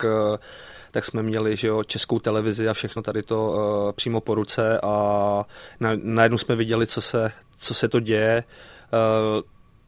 tak 0.90 1.04
jsme 1.04 1.22
měli 1.22 1.56
že 1.56 1.68
jo, 1.68 1.84
českou 1.84 2.18
televizi 2.18 2.68
a 2.68 2.72
všechno 2.72 3.02
tady 3.02 3.22
to 3.22 3.92
přímo 3.96 4.20
po 4.20 4.34
ruce 4.34 4.80
a 4.82 5.44
na, 5.80 5.90
najednou 6.02 6.38
jsme 6.38 6.56
viděli, 6.56 6.87
co 6.87 7.00
se, 7.00 7.32
co 7.58 7.74
se 7.74 7.88
to 7.88 8.00
děje. 8.00 8.44
Uh, 8.92 9.42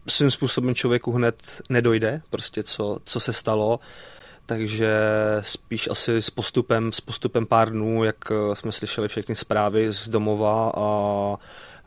svým 0.08 0.30
způsobem 0.30 0.74
člověku 0.74 1.12
hned 1.12 1.62
nedojde, 1.68 2.22
prostě 2.30 2.62
co, 2.62 2.98
co 3.04 3.20
se 3.20 3.32
stalo, 3.32 3.80
takže 4.46 4.96
spíš 5.40 5.88
asi 5.88 6.16
s 6.16 6.30
postupem, 6.30 6.92
s 6.92 7.00
postupem 7.00 7.46
pár 7.46 7.70
dnů, 7.70 8.04
jak 8.04 8.16
eh, 8.30 8.54
jsme 8.54 8.72
slyšeli 8.72 9.08
všechny 9.08 9.34
zprávy 9.34 9.92
z 9.92 10.08
domova 10.08 10.72
a, 10.76 11.36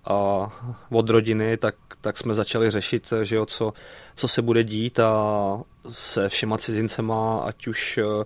a 0.05 0.47
od 0.89 1.09
rodiny, 1.09 1.57
tak, 1.57 1.75
tak 2.01 2.17
jsme 2.17 2.33
začali 2.33 2.71
řešit, 2.71 3.13
že 3.23 3.35
jo, 3.35 3.45
co, 3.45 3.73
co 4.15 4.27
se 4.27 4.41
bude 4.41 4.63
dít 4.63 4.99
a 4.99 5.61
se 5.89 6.29
všema 6.29 6.57
cizincema, 6.57 7.39
ať 7.39 7.67
už 7.67 7.99
Eh, 8.03 8.25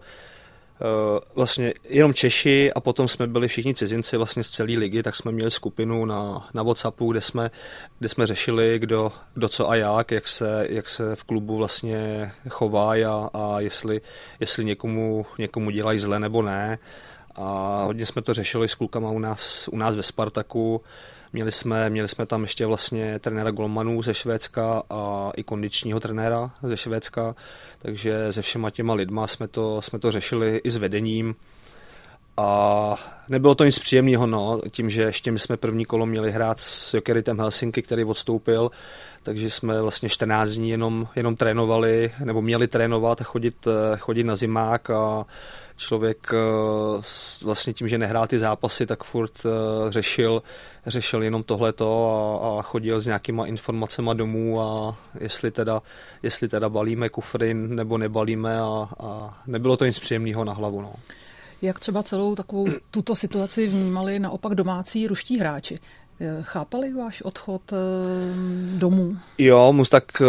vlastně 1.36 1.74
jenom 1.90 2.14
Češi 2.14 2.74
a 2.74 2.80
potom 2.80 3.08
jsme 3.08 3.28
byli 3.28 3.48
všichni 3.48 3.74
cizinci 3.74 4.18
vlastně 4.18 4.44
z 4.44 4.50
celé 4.50 4.74
ligy, 4.74 5.04
tak 5.04 5.16
jsme 5.16 5.32
měli 5.32 5.52
skupinu 5.52 6.06
na, 6.06 6.48
na 6.54 6.64
Whatsappu, 6.64 7.12
kde 7.12 7.22
jsme, 7.22 7.52
kde 8.00 8.10
jsme 8.10 8.28
řešili, 8.28 8.80
kdo, 8.80 9.12
kdo 9.34 9.50
co 9.50 9.70
a 9.70 9.76
jak, 9.76 10.12
jak 10.12 10.28
se, 10.28 10.66
jak 10.70 10.90
se 10.90 11.16
v 11.16 11.24
klubu 11.24 11.58
vlastně 11.58 12.32
chová 12.50 12.94
a, 12.94 13.30
a 13.34 13.60
jestli, 13.60 14.02
jestli 14.40 14.66
někomu, 14.66 15.26
někomu 15.38 15.70
dělají 15.70 16.00
zle 16.00 16.20
nebo 16.20 16.42
ne. 16.42 16.80
A 17.36 17.84
hodně 17.84 18.06
jsme 18.06 18.22
to 18.22 18.34
řešili 18.34 18.68
s 18.68 18.76
klukama 18.76 19.12
u 19.12 19.20
nás, 19.20 19.68
u 19.68 19.78
nás 19.78 19.96
ve 19.96 20.04
Spartaku. 20.04 20.82
Měli 21.38 21.52
jsme, 21.52 21.90
měli 21.90 22.08
jsme 22.08 22.26
tam 22.26 22.42
ještě 22.42 22.66
vlastně 22.66 23.20
trenéra 23.20 23.52
Golmanů 23.52 24.02
ze 24.02 24.14
Švédska 24.14 24.84
a 24.90 25.32
i 25.36 25.44
kondičního 25.44 26.00
trenéra 26.00 26.52
ze 26.64 26.78
Švédska, 26.78 27.36
takže 27.80 28.34
se 28.34 28.42
všema 28.42 28.70
těma 28.70 28.94
lidma 28.94 29.28
jsme 29.28 29.48
to, 29.48 29.82
jsme 29.82 30.00
to 30.00 30.12
řešili 30.12 30.62
i 30.64 30.72
s 30.72 30.78
vedením. 30.78 31.36
A 32.38 32.96
nebylo 33.30 33.56
to 33.56 33.64
nic 33.64 33.80
příjemného, 33.80 34.28
no, 34.28 34.62
tím, 34.72 34.90
že 34.90 35.02
ještě 35.02 35.32
my 35.32 35.40
jsme 35.40 35.58
první 35.58 35.86
kolo 35.86 36.06
měli 36.06 36.32
hrát 36.32 36.60
s 36.60 36.94
Jokeritem 36.94 37.40
Helsinki, 37.40 37.82
který 37.82 38.04
odstoupil, 38.04 38.72
takže 39.24 39.50
jsme 39.50 39.82
vlastně 39.82 40.10
14 40.10 40.50
dní 40.50 40.70
jenom, 40.70 41.08
jenom 41.16 41.36
trénovali, 41.36 42.14
nebo 42.24 42.42
měli 42.42 42.68
trénovat 42.68 43.22
chodit, 43.22 43.68
chodit 44.00 44.24
na 44.24 44.36
zimák 44.36 44.90
a 44.90 45.26
člověk 45.78 46.32
eh, 46.34 47.02
vlastně 47.44 47.74
tím, 47.74 47.88
že 47.88 47.98
nehrál 47.98 48.28
ty 48.28 48.40
zápasy, 48.40 48.86
tak 48.86 49.04
furt 49.04 49.46
eh, 49.46 49.92
řešil, 49.92 50.44
řešil 50.86 51.24
jenom 51.24 51.44
tohleto 51.44 52.10
a, 52.10 52.60
a 52.60 52.62
chodil 52.62 53.00
s 53.00 53.06
nějakýma 53.06 53.46
informacemi 53.46 54.12
domů 54.14 54.62
a 54.62 54.98
jestli 55.20 55.52
teda, 55.52 55.82
jestli 56.24 56.48
teda 56.48 56.70
balíme 56.70 57.10
kufry 57.10 57.54
nebo 57.54 57.98
nebalíme 57.98 58.60
a, 58.60 58.90
a 59.00 59.38
nebylo 59.48 59.78
to 59.78 59.86
nic 59.86 60.00
příjemného 60.00 60.46
na 60.46 60.54
hlavu. 60.54 60.82
No. 60.82 60.94
Jak 61.62 61.80
třeba 61.80 62.04
celou 62.04 62.36
takovou 62.36 62.68
tuto 62.92 63.16
situaci 63.16 63.68
vnímali 63.68 64.20
naopak 64.20 64.56
domácí 64.56 65.08
ruští 65.08 65.40
hráči? 65.40 65.80
Eh, 66.20 66.38
chápali 66.42 66.94
váš 66.94 67.22
odchod 67.22 67.62
domů? 68.78 69.18
Jo, 69.38 69.74
mus 69.74 69.90
tak 69.90 70.22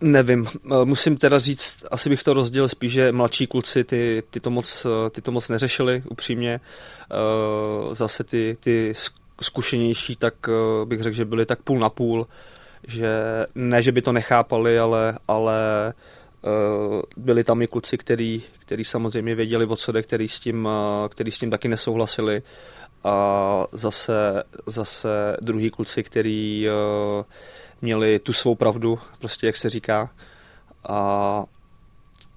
Nevím, 0.00 0.46
eh, 0.46 0.84
musím 0.84 1.16
teda 1.16 1.38
říct, 1.38 1.84
asi 1.90 2.08
bych 2.08 2.22
to 2.22 2.34
rozdělil 2.34 2.68
spíš, 2.68 2.92
že 2.92 3.12
mladší 3.12 3.46
kluci 3.46 3.84
ty, 3.84 4.22
ty, 4.30 4.40
to, 4.40 4.50
moc, 4.50 4.86
eh, 4.86 5.10
ty 5.10 5.22
to 5.22 5.32
moc 5.32 5.48
neřešili 5.48 6.02
upřímně. 6.10 6.60
Eh, 7.10 7.94
zase 7.94 8.24
ty, 8.24 8.56
ty 8.60 8.92
zkušenější, 9.42 10.16
tak 10.16 10.34
bych 10.84 11.02
řekl, 11.02 11.16
že 11.16 11.24
byli 11.24 11.46
tak 11.46 11.62
půl 11.62 11.78
na 11.78 11.88
půl, 11.88 12.26
že 12.88 13.08
ne, 13.54 13.82
že 13.82 13.92
by 13.92 14.02
to 14.02 14.12
nechápali, 14.12 14.78
ale, 14.78 15.18
ale 15.28 15.92
byli 17.16 17.44
tam 17.44 17.62
i 17.62 17.66
kluci, 17.66 17.98
který, 17.98 18.42
který 18.58 18.84
samozřejmě 18.84 19.34
věděli 19.34 19.66
o 19.66 19.76
co 19.76 19.92
jde, 19.92 20.02
který 20.02 20.28
s 20.28 20.40
tím, 20.40 20.68
který 21.08 21.30
s 21.30 21.38
tím 21.38 21.50
taky 21.50 21.68
nesouhlasili 21.68 22.42
a 23.04 23.66
zase, 23.72 24.42
zase 24.66 25.36
druhý 25.40 25.70
kluci, 25.70 26.02
který 26.02 26.68
měli 27.82 28.18
tu 28.18 28.32
svou 28.32 28.54
pravdu, 28.54 28.98
prostě 29.18 29.46
jak 29.46 29.56
se 29.56 29.70
říká. 29.70 30.10
A 30.88 31.44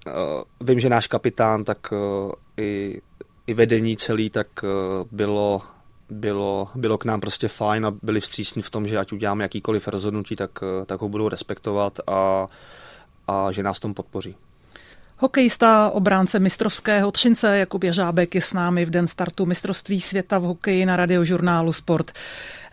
uh, 0.06 0.12
vím, 0.60 0.80
že 0.80 0.88
náš 0.88 1.06
kapitán, 1.06 1.64
tak 1.64 1.92
uh, 1.92 2.32
i, 2.56 3.00
i 3.46 3.54
vedení 3.54 3.96
celý, 3.96 4.30
tak 4.30 4.46
uh, 4.62 4.68
bylo, 5.12 5.62
bylo, 6.10 6.68
bylo 6.74 6.98
k 6.98 7.04
nám 7.04 7.20
prostě 7.20 7.48
fajn 7.48 7.86
a 7.86 7.94
byli 8.02 8.20
vstřícní 8.20 8.62
v 8.62 8.70
tom, 8.70 8.86
že 8.86 8.98
ať 8.98 9.12
uděláme 9.12 9.44
jakýkoliv 9.44 9.88
rozhodnutí, 9.88 10.36
tak, 10.36 10.50
tak 10.86 11.00
ho 11.00 11.08
budou 11.08 11.28
respektovat 11.28 12.00
a, 12.06 12.46
a 13.28 13.52
že 13.52 13.62
nás 13.62 13.78
tom 13.78 13.94
podpoří. 13.94 14.36
Hokejista, 15.18 15.90
obránce 15.90 16.38
mistrovského 16.38 17.10
Třince 17.10 17.58
Jakub 17.58 17.84
Jeřábek 17.84 18.34
je 18.34 18.40
s 18.40 18.52
námi 18.52 18.84
v 18.84 18.90
den 18.90 19.06
startu 19.06 19.46
mistrovství 19.46 20.00
světa 20.00 20.38
v 20.38 20.42
hokeji 20.42 20.86
na 20.86 20.96
radiožurnálu 20.96 21.72
Sport. 21.72 22.12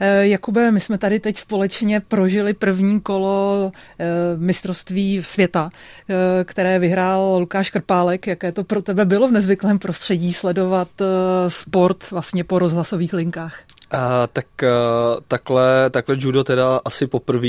Eh, 0.04 0.28
Jakube, 0.28 0.72
my 0.72 0.80
jsme 0.80 0.98
tady 0.98 1.20
teď 1.20 1.38
společně 1.38 2.00
prožili 2.00 2.54
první 2.54 3.02
kolo 3.02 3.72
eh, 4.00 4.06
mistrovství 4.38 5.24
světa, 5.24 5.70
eh, 6.10 6.44
které 6.44 6.80
vyhrál 6.80 7.38
Lukáš 7.40 7.70
Krpálek. 7.70 8.28
Jaké 8.28 8.52
to 8.52 8.64
pro 8.64 8.82
tebe 8.82 9.06
bylo 9.06 9.28
v 9.28 9.32
nezvyklém 9.32 9.80
prostředí 9.80 10.34
sledovat 10.34 10.88
sport 11.48 12.12
vlastně 12.12 12.44
po 12.44 12.60
rozhlasových 12.60 13.14
linkách? 13.14 13.60
Uh, 13.94 14.00
tak 14.34 14.46
takhle, 15.28 15.90
takhle 15.90 16.16
judo 16.20 16.44
teda 16.44 16.82
asi 16.86 17.08
poprvé, 17.08 17.48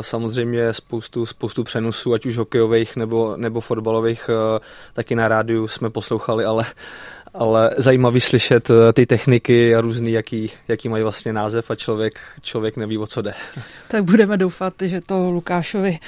samozřejmě 0.00 0.74
spoustu, 0.74 1.26
spoustu 1.26 1.64
přenosů, 1.64 2.14
ať 2.14 2.26
už 2.26 2.36
hokejových 2.36 2.96
nebo, 2.96 3.36
nebo 3.36 3.60
fotbalových, 3.60 4.30
taky 4.92 5.14
na 5.14 5.28
rádiu 5.28 5.68
jsme 5.68 5.90
poslouchali, 5.90 6.44
ale 6.44 6.64
ale 7.34 7.70
zajímavý 7.76 8.20
slyšet 8.20 8.70
eh, 8.70 8.92
ty 8.92 9.06
techniky 9.06 9.74
a 9.74 9.80
různý, 9.80 10.12
jaký, 10.12 10.50
jaký 10.68 10.88
mají 10.88 11.02
vlastně 11.02 11.32
název 11.32 11.70
a 11.70 11.74
člověk, 11.74 12.20
člověk 12.42 12.76
neví, 12.76 12.98
o 12.98 13.06
co 13.06 13.22
jde. 13.22 13.34
Tak 13.88 14.04
budeme 14.04 14.36
doufat, 14.36 14.74
že 14.80 15.00
to 15.00 15.30
Lukášovi 15.30 15.98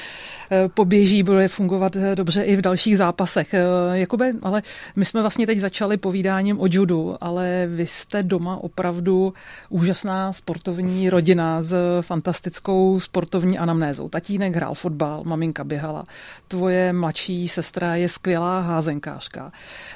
poběží, 0.74 1.22
bude 1.22 1.48
fungovat 1.48 1.96
eh, 1.96 2.16
dobře 2.16 2.42
i 2.42 2.56
v 2.56 2.60
dalších 2.60 2.98
zápasech. 2.98 3.54
Eh, 3.54 3.60
Jakube, 3.92 4.32
ale 4.42 4.62
my 4.96 5.04
jsme 5.04 5.20
vlastně 5.20 5.46
teď 5.46 5.58
začali 5.58 5.96
povídáním 5.96 6.60
o 6.60 6.66
judu, 6.70 7.16
ale 7.20 7.66
vy 7.66 7.86
jste 7.86 8.22
doma 8.22 8.56
opravdu 8.56 9.34
úžasná 9.68 10.32
sportovní 10.32 11.10
rodina 11.10 11.62
s 11.62 11.74
fantastickou 12.00 13.00
sportovní 13.00 13.58
anamnézou. 13.58 14.08
Tatínek 14.08 14.56
hrál 14.56 14.74
fotbal, 14.74 15.22
maminka 15.24 15.64
běhala. 15.64 16.06
Tvoje 16.48 16.92
mladší 16.92 17.48
sestra 17.48 17.96
je 17.96 18.08
skvělá 18.08 18.60
házenkářka. 18.60 19.52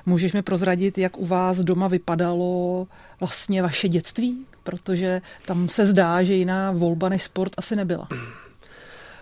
Můžeš 0.06 0.32
mi 0.32 0.42
prozradit, 0.42 0.98
jak 0.98 1.18
u 1.18 1.26
vás 1.26 1.58
doma 1.58 1.88
vypadalo 1.88 2.86
vlastně 3.20 3.62
vaše 3.62 3.88
dětství? 3.88 4.46
Protože 4.62 5.22
tam 5.46 5.68
se 5.68 5.86
zdá, 5.86 6.22
že 6.22 6.34
jiná 6.34 6.72
volba 6.72 7.08
než 7.08 7.22
sport 7.22 7.52
asi 7.56 7.76
nebyla. 7.76 8.08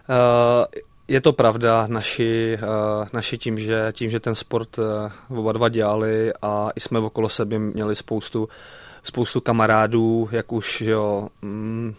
Uh, 0.09 0.64
je 1.09 1.21
to 1.21 1.33
pravda, 1.33 1.87
naši, 1.87 2.59
uh, 2.63 3.09
naši 3.13 3.39
tím, 3.39 3.59
že, 3.59 3.93
tím, 3.93 4.11
že 4.11 4.21
ten 4.21 4.35
sport 4.35 4.79
uh, 4.79 5.39
oba 5.39 5.53
dva 5.53 5.69
dělali 5.69 6.33
a 6.43 6.71
i 6.77 6.81
jsme 6.81 6.99
okolo 6.99 7.29
sebe 7.29 7.59
měli 7.59 7.97
spoustu, 7.97 8.49
spoustu 9.03 9.41
kamarádů, 9.41 10.29
jak 10.33 10.53
už 10.53 10.81
jo, 10.81 11.29
mm, 11.43 11.95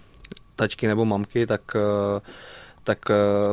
tačky 0.56 0.88
nebo 0.88 1.06
mamky, 1.06 1.46
tak, 1.46 1.62
uh, 1.76 2.22
tak 2.86 3.00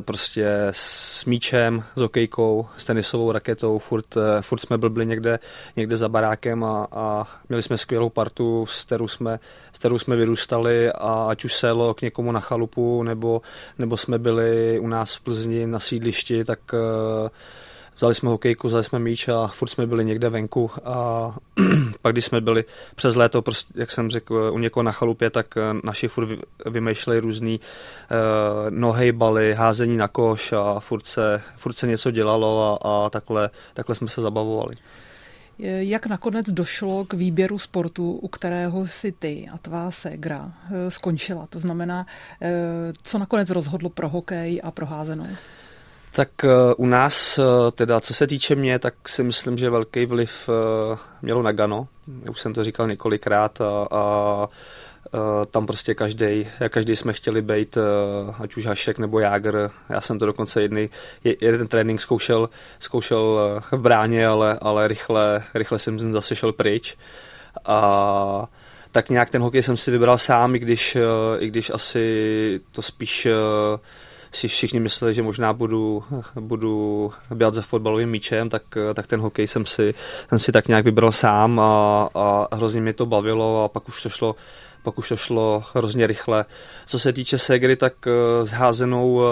prostě 0.00 0.48
s 0.70 1.24
míčem, 1.24 1.84
s 1.96 2.02
okejkou, 2.02 2.66
s 2.76 2.84
tenisovou 2.84 3.32
raketou, 3.32 3.78
furt, 3.78 4.06
furt 4.40 4.58
jsme 4.58 4.78
byli 4.78 5.06
někde, 5.06 5.38
někde 5.76 5.96
za 5.96 6.08
barákem 6.08 6.64
a, 6.64 6.88
a 6.92 7.28
měli 7.48 7.62
jsme 7.62 7.78
skvělou 7.78 8.10
partu, 8.10 8.66
s 8.66 8.84
kterou 8.84 9.08
jsme, 9.08 9.38
s 9.72 9.78
kterou 9.78 9.98
jsme 9.98 10.16
vyrůstali 10.16 10.92
a 10.92 11.26
ať 11.28 11.44
už 11.44 11.54
se 11.54 11.66
jelo 11.66 11.94
k 11.94 12.02
někomu 12.02 12.32
na 12.32 12.40
chalupu, 12.40 13.02
nebo, 13.02 13.42
nebo 13.78 13.96
jsme 13.96 14.18
byli 14.18 14.78
u 14.78 14.88
nás 14.88 15.14
v 15.14 15.20
Plzni 15.20 15.66
na 15.66 15.80
sídlišti, 15.80 16.44
tak 16.44 16.58
vzali 17.96 18.14
jsme 18.14 18.28
hokejku, 18.30 18.68
vzali 18.68 18.84
jsme 18.84 18.98
míč 18.98 19.28
a 19.28 19.46
furt 19.46 19.68
jsme 19.68 19.86
byli 19.86 20.04
někde 20.04 20.30
venku 20.30 20.70
a 20.84 21.36
pak 22.02 22.12
když 22.12 22.24
jsme 22.24 22.40
byli 22.40 22.64
přes 22.94 23.16
léto, 23.16 23.42
prostě, 23.42 23.72
jak 23.76 23.90
jsem 23.90 24.10
řekl, 24.10 24.50
u 24.54 24.58
někoho 24.58 24.82
na 24.82 24.92
chalupě, 24.92 25.30
tak 25.30 25.56
eh, 25.56 25.60
naši 25.84 26.08
furt 26.08 26.28
vymýšleli 26.70 27.20
různý 27.20 27.60
uh, 27.60 28.16
nohejbaly, 28.70 29.54
házení 29.54 29.96
na 29.96 30.08
koš 30.08 30.52
a 30.52 30.80
furt 30.80 31.06
se, 31.06 31.42
furt 31.56 31.72
se 31.72 31.86
něco 31.86 32.10
dělalo 32.10 32.80
a, 32.84 32.88
a 33.06 33.10
takhle, 33.10 33.50
takhle 33.74 33.94
jsme 33.94 34.08
se 34.08 34.20
zabavovali. 34.20 34.74
Jak 35.58 36.06
nakonec 36.06 36.50
došlo 36.50 37.04
k 37.04 37.14
výběru 37.14 37.58
sportu, 37.58 38.12
u 38.12 38.28
kterého 38.28 38.86
si 38.86 39.12
ty 39.12 39.48
a 39.52 39.58
tvá 39.58 39.90
ségra 39.90 40.52
eh, 40.70 40.90
skončila? 40.90 41.46
To 41.46 41.58
znamená, 41.58 42.06
co 43.02 43.18
nakonec 43.18 43.50
rozhodlo 43.50 43.90
pro 43.90 44.08
hokej 44.08 44.60
a 44.64 44.70
pro 44.70 44.86
házenou? 44.86 45.26
Tak 46.14 46.28
uh, 46.44 46.50
u 46.76 46.86
nás, 46.86 47.38
uh, 47.38 47.44
teda 47.70 48.00
co 48.00 48.14
se 48.14 48.26
týče 48.26 48.54
mě, 48.54 48.78
tak 48.78 49.08
si 49.08 49.22
myslím, 49.22 49.58
že 49.58 49.70
velký 49.70 50.06
vliv 50.06 50.48
uh, 50.48 50.98
mělo 51.22 51.42
Nagano. 51.42 51.88
Už 52.30 52.40
jsem 52.40 52.54
to 52.54 52.64
říkal 52.64 52.88
několikrát 52.88 53.60
a, 53.60 53.86
a 53.90 54.48
tam 55.50 55.66
prostě 55.66 55.94
každý, 55.94 56.48
každý 56.68 56.96
jsme 56.96 57.12
chtěli 57.12 57.42
být, 57.42 57.78
ať 58.38 58.56
už 58.56 58.66
Hašek 58.66 58.98
nebo 58.98 59.18
Jágr. 59.18 59.70
Já 59.88 60.00
jsem 60.00 60.18
to 60.18 60.26
dokonce 60.26 60.62
jedný, 60.62 60.90
jeden 61.40 61.68
trénink 61.68 62.00
zkoušel, 62.00 62.48
zkoušel 62.78 63.40
v 63.72 63.80
bráně, 63.80 64.26
ale, 64.26 64.58
ale 64.62 64.88
rychle, 64.88 65.42
rychle 65.54 65.78
jsem 65.78 65.98
zase 66.12 66.36
šel 66.36 66.52
pryč. 66.52 66.96
A 67.64 68.48
tak 68.92 69.08
nějak 69.10 69.30
ten 69.30 69.42
hokej 69.42 69.62
jsem 69.62 69.76
si 69.76 69.90
vybral 69.90 70.18
sám, 70.18 70.54
i 70.54 70.58
když, 70.58 70.96
i 71.38 71.48
když 71.48 71.70
asi 71.70 72.60
to 72.72 72.82
spíš 72.82 73.28
si 74.32 74.48
všichni 74.48 74.80
mysleli, 74.80 75.14
že 75.14 75.22
možná 75.22 75.52
budu, 75.52 76.04
budu 76.40 77.12
běhat 77.34 77.54
za 77.54 77.62
fotbalovým 77.62 78.10
míčem, 78.10 78.48
tak, 78.48 78.62
tak 78.94 79.06
ten 79.06 79.20
hokej 79.20 79.46
jsem 79.46 79.66
si, 79.66 79.94
jsem 80.28 80.38
si 80.38 80.52
tak 80.52 80.68
nějak 80.68 80.84
vybral 80.84 81.12
sám 81.12 81.60
a, 81.60 82.08
a 82.14 82.48
hrozně 82.52 82.80
mě 82.80 82.92
to 82.92 83.06
bavilo 83.06 83.64
a 83.64 83.68
pak 83.68 83.88
už 83.88 84.02
to 84.02 84.08
šlo 84.08 84.36
pak 84.82 84.98
už 84.98 85.08
to 85.08 85.16
šlo 85.16 85.64
hrozně 85.74 86.06
rychle. 86.06 86.44
Co 86.86 86.98
se 86.98 87.12
týče 87.12 87.38
Segry, 87.38 87.76
tak 87.76 87.94
s 88.42 88.50
házenou 88.50 89.22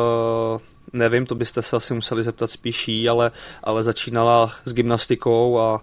nevím, 0.93 1.27
to 1.27 1.35
byste 1.35 1.63
se 1.63 1.77
asi 1.77 1.95
museli 1.95 2.23
zeptat 2.25 2.51
spíš 2.51 2.89
jí, 2.89 3.09
ale, 3.09 3.31
ale 3.65 3.83
začínala 3.83 4.53
s 4.65 4.73
gymnastikou 4.73 5.59
a, 5.59 5.83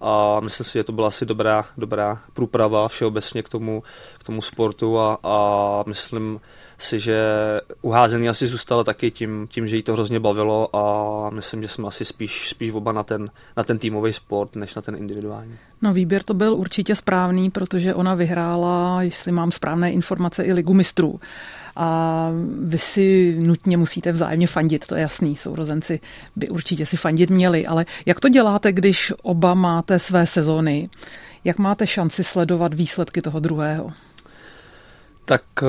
a 0.00 0.40
myslím 0.40 0.64
si, 0.64 0.72
že 0.72 0.84
to 0.84 0.92
byla 0.92 1.08
asi 1.08 1.26
dobrá, 1.26 1.64
dobrá 1.76 2.20
průprava 2.32 2.88
všeobecně 2.88 3.42
k 3.42 3.48
tomu, 3.48 3.82
k 4.18 4.24
tomu 4.24 4.42
sportu 4.42 4.98
a, 4.98 5.18
a 5.22 5.84
myslím, 5.86 6.40
si, 6.78 7.00
že 7.00 7.16
uházený 7.82 8.28
asi 8.28 8.46
zůstala 8.46 8.84
taky 8.84 9.10
tím, 9.10 9.46
tím, 9.50 9.68
že 9.68 9.76
jí 9.76 9.82
to 9.82 9.92
hrozně 9.92 10.20
bavilo 10.20 10.76
a 10.76 11.30
myslím, 11.30 11.62
že 11.62 11.68
jsme 11.68 11.86
asi 11.88 12.04
spíš, 12.04 12.48
spíš 12.48 12.72
oba 12.72 12.92
na 12.92 13.02
ten, 13.02 13.30
na 13.56 13.64
ten 13.64 13.78
týmový 13.78 14.12
sport, 14.12 14.56
než 14.56 14.74
na 14.74 14.82
ten 14.82 14.94
individuální. 14.94 15.56
No 15.82 15.92
výběr 15.92 16.22
to 16.22 16.34
byl 16.34 16.54
určitě 16.54 16.96
správný, 16.96 17.50
protože 17.50 17.94
ona 17.94 18.14
vyhrála, 18.14 19.02
jestli 19.02 19.32
mám 19.32 19.52
správné 19.52 19.92
informace, 19.92 20.44
i 20.44 20.52
ligu 20.52 20.74
mistrů. 20.74 21.20
A 21.76 22.30
vy 22.60 22.78
si 22.78 23.36
nutně 23.38 23.76
musíte 23.76 24.12
vzájemně 24.12 24.46
fandit, 24.46 24.86
to 24.86 24.94
je 24.94 25.02
jasný, 25.02 25.36
sourozenci 25.36 26.00
by 26.36 26.48
určitě 26.48 26.86
si 26.86 26.96
fandit 26.96 27.30
měli, 27.30 27.66
ale 27.66 27.86
jak 28.06 28.20
to 28.20 28.28
děláte, 28.28 28.72
když 28.72 29.12
oba 29.22 29.54
máte 29.54 29.98
své 29.98 30.26
sezóny? 30.26 30.88
Jak 31.44 31.58
máte 31.58 31.86
šanci 31.86 32.24
sledovat 32.24 32.74
výsledky 32.74 33.22
toho 33.22 33.40
druhého? 33.40 33.92
Tak 35.24 35.42
eh, 35.62 35.66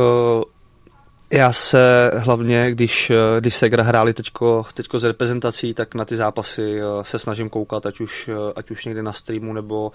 já 1.36 1.54
se 1.54 2.12
hlavně, 2.18 2.72
když, 2.72 3.12
když 3.40 3.56
Segra 3.56 3.84
hráli 3.84 4.14
teďko, 4.14 4.66
teďko 4.74 5.00
z 5.00 5.04
reprezentací, 5.04 5.74
tak 5.74 5.96
na 5.96 6.06
ty 6.06 6.16
zápasy 6.16 6.80
eh, 6.80 6.84
se 7.02 7.20
snažím 7.20 7.50
koukat, 7.50 7.86
ať 7.86 8.00
už, 8.00 8.28
eh, 8.28 8.54
ať 8.56 8.72
už 8.72 8.86
někde 8.86 9.04
na 9.04 9.14
streamu 9.14 9.54
nebo, 9.54 9.92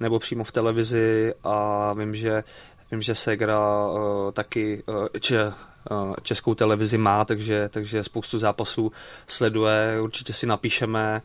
nebo 0.00 0.18
přímo 0.18 0.44
v 0.44 0.52
televizi. 0.52 1.34
A 1.44 1.92
vím, 1.92 2.14
že, 2.14 2.44
vím, 2.90 3.02
že 3.02 3.14
Segra 3.14 3.86
uh, 3.86 4.32
taky 4.32 4.82
uh, 4.86 5.06
če, 5.20 5.46
uh, 5.46 6.14
českou 6.22 6.54
televizi 6.54 6.98
má, 6.98 7.24
takže, 7.24 7.68
takže 7.68 8.04
spoustu 8.04 8.38
zápasů 8.38 8.92
sleduje, 9.26 10.00
určitě 10.00 10.32
si 10.32 10.46
napíšeme. 10.46 11.22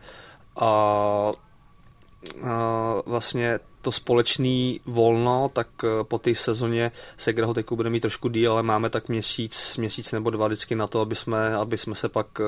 A 0.55 1.31
vlastně 3.05 3.59
to 3.87 3.91
společný 3.91 4.81
volno, 4.85 5.49
tak 5.53 5.67
eh, 5.83 6.03
po 6.03 6.17
té 6.17 6.35
sezóně 6.35 6.91
se 7.17 7.33
Grahoteku 7.33 7.75
bude 7.75 7.89
mít 7.89 7.99
trošku 7.99 8.29
díl, 8.29 8.51
ale 8.51 8.63
máme 8.63 8.89
tak 8.89 9.09
měsíc, 9.09 9.77
měsíc 9.77 10.11
nebo 10.11 10.29
dva 10.29 10.47
vždycky 10.47 10.75
na 10.75 10.87
to, 10.87 11.01
aby 11.01 11.15
jsme, 11.15 11.55
aby 11.55 11.77
jsme 11.77 11.95
se 11.95 12.09
pak 12.09 12.27
eh, 12.39 12.43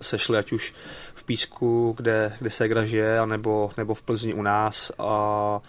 sešli, 0.00 0.38
ať 0.38 0.52
už 0.52 0.74
v 1.14 1.24
Písku, 1.24 1.94
kde, 1.96 2.32
kde 2.40 2.50
Segra 2.50 2.84
žije, 2.84 3.18
anebo, 3.18 3.70
nebo 3.76 3.94
v 3.94 4.02
Plzni 4.02 4.34
u 4.34 4.42
nás 4.42 4.92
a 4.98 5.60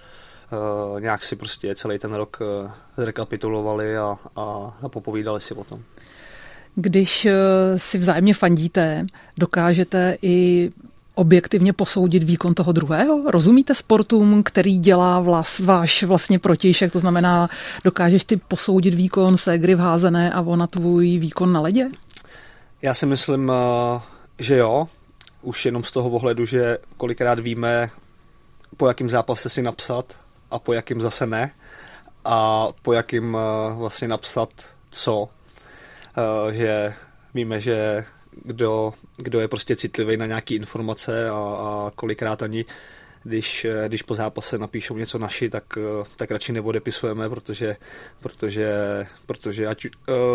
Uh, 0.94 1.00
nějak 1.00 1.24
si 1.24 1.36
prostě 1.36 1.76
celý 1.76 2.00
ten 2.00 2.13
rok 2.13 2.39
zrekapitulovali 2.98 3.98
a, 3.98 4.18
a, 4.36 4.78
a 4.82 4.89
popovídali 4.89 5.41
si 5.41 5.54
o 5.54 5.63
tom. 5.63 5.84
Když 6.76 7.28
si 7.78 7.98
vzájemně 7.98 8.34
fandíte, 8.34 9.06
dokážete 9.39 10.18
i 10.22 10.70
objektivně 11.15 11.73
posoudit 11.73 12.23
výkon 12.23 12.54
toho 12.54 12.71
druhého? 12.71 13.32
Rozumíte 13.32 13.75
sportům, 13.75 14.43
který 14.43 14.80
dělá 14.80 15.19
vlas, 15.19 15.60
váš 15.60 16.04
vlastně 16.04 16.39
protějšek, 16.39 16.91
to 16.91 16.99
znamená, 16.99 17.49
dokážeš 17.84 18.23
ty 18.23 18.38
posoudit 18.38 18.93
výkon 18.93 19.38
ségry 19.38 19.75
vházené 19.75 20.32
a 20.32 20.41
ona 20.41 20.67
tvůj 20.67 21.17
výkon 21.17 21.54
na 21.54 21.62
ledě? 21.62 21.88
Já 22.82 22.93
si 22.93 23.06
myslím, 23.06 23.51
eh, 23.51 24.01
že 24.39 24.58
jo. 24.58 24.88
Už 25.41 25.65
jenom 25.65 25.84
z 25.84 25.91
toho 25.91 26.10
ohledu, 26.10 26.45
že 26.45 26.78
kolikrát 26.97 27.39
víme, 27.39 27.89
po 28.78 28.88
jakým 28.88 29.10
zápase 29.10 29.49
si 29.49 29.62
napsat 29.62 30.17
a 30.51 30.60
po 30.60 30.73
jakým 30.73 31.01
zase 31.01 31.25
ne. 31.25 31.51
A 32.25 32.67
po 32.82 32.93
jakým 32.93 33.38
eh, 33.38 33.73
vlastně 33.73 34.08
napsat 34.08 34.49
co. 34.91 35.30
Eh, 36.17 36.54
že 36.54 36.93
víme, 37.34 37.62
že 37.62 38.06
kdo, 38.43 38.93
kdo 39.17 39.39
je 39.39 39.48
prostě 39.48 39.76
citlivý 39.76 40.17
na 40.17 40.26
nějaké 40.26 40.56
informace 40.56 41.30
a, 41.30 41.34
a 41.34 41.91
kolikrát 41.95 42.43
ani 42.43 42.65
když, 43.26 43.65
když 43.88 44.02
po 44.02 44.15
zápase 44.15 44.58
napíšou 44.58 44.98
něco 44.98 45.19
naši, 45.19 45.50
tak, 45.50 45.78
tak 46.15 46.32
radši 46.32 46.54
neodepisujeme, 46.54 47.30
protože, 47.30 47.76
protože, 48.19 48.74
protože 49.26 49.67
ať 49.67 49.86
uh, 49.86 49.91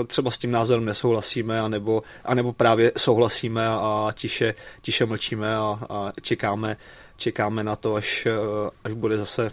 třeba 0.07 0.31
s 0.31 0.39
tím 0.39 0.51
názorem 0.51 0.85
nesouhlasíme, 0.85 1.61
anebo, 1.61 2.03
anebo 2.25 2.53
právě 2.53 2.93
souhlasíme 2.97 3.69
a 3.69 4.09
tiše, 4.15 4.55
tiše 4.83 5.07
mlčíme 5.07 5.57
a, 5.57 5.81
a 5.91 6.13
čekáme, 6.23 6.77
čekáme 7.17 7.65
na 7.65 7.77
to, 7.77 7.95
až, 7.95 8.27
uh, 8.27 8.71
až 8.85 8.93
bude 8.93 9.19
zase 9.19 9.53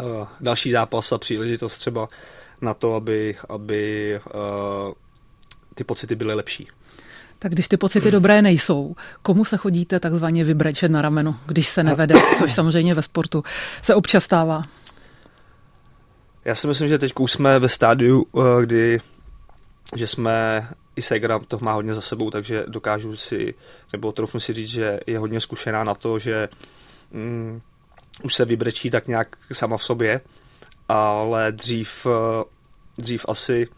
uh, 0.00 0.26
další 0.40 0.70
zápas 0.70 1.12
a 1.12 1.18
příležitost 1.18 1.78
třeba 1.78 2.08
na 2.60 2.74
to, 2.74 2.94
aby, 2.94 3.36
aby 3.48 4.20
ty 5.74 5.84
pocity 5.84 6.14
byly 6.14 6.34
lepší. 6.34 6.68
Tak 7.42 7.52
když 7.52 7.68
ty 7.68 7.76
pocity 7.76 8.10
dobré 8.10 8.42
nejsou, 8.42 8.94
komu 9.22 9.44
se 9.44 9.56
chodíte 9.56 10.00
takzvaně 10.00 10.44
vybrečet 10.44 10.90
na 10.90 11.02
rameno, 11.02 11.36
když 11.46 11.68
se 11.68 11.82
nevede, 11.82 12.14
což 12.38 12.54
samozřejmě 12.54 12.94
ve 12.94 13.02
sportu 13.02 13.44
se 13.82 13.94
občas 13.94 14.24
stává? 14.24 14.64
Já 16.44 16.54
si 16.54 16.66
myslím, 16.66 16.88
že 16.88 16.98
teď 16.98 17.12
jsme 17.26 17.58
ve 17.58 17.68
stádiu, 17.68 18.26
eh, 18.36 18.62
kdy 18.62 19.00
že 19.96 20.06
jsme 20.06 20.68
i 20.96 21.02
Segra 21.02 21.38
to 21.38 21.58
má 21.60 21.72
hodně 21.72 21.94
za 21.94 22.00
sebou, 22.00 22.30
takže 22.30 22.64
dokážu 22.68 23.16
si, 23.16 23.54
nebo 23.92 24.12
trochu 24.12 24.40
si 24.40 24.52
říct, 24.52 24.68
že 24.68 25.00
je 25.06 25.18
hodně 25.18 25.40
zkušená 25.40 25.84
na 25.84 25.94
to, 25.94 26.18
že 26.18 26.48
mm, 27.12 27.60
už 28.22 28.34
se 28.34 28.44
vybrečí 28.44 28.90
tak 28.90 29.08
nějak 29.08 29.36
sama 29.52 29.76
v 29.76 29.84
sobě, 29.84 30.20
ale 30.88 31.52
dřív, 31.52 32.06
eh, 32.06 32.44
dřív 32.98 33.24
asi 33.28 33.68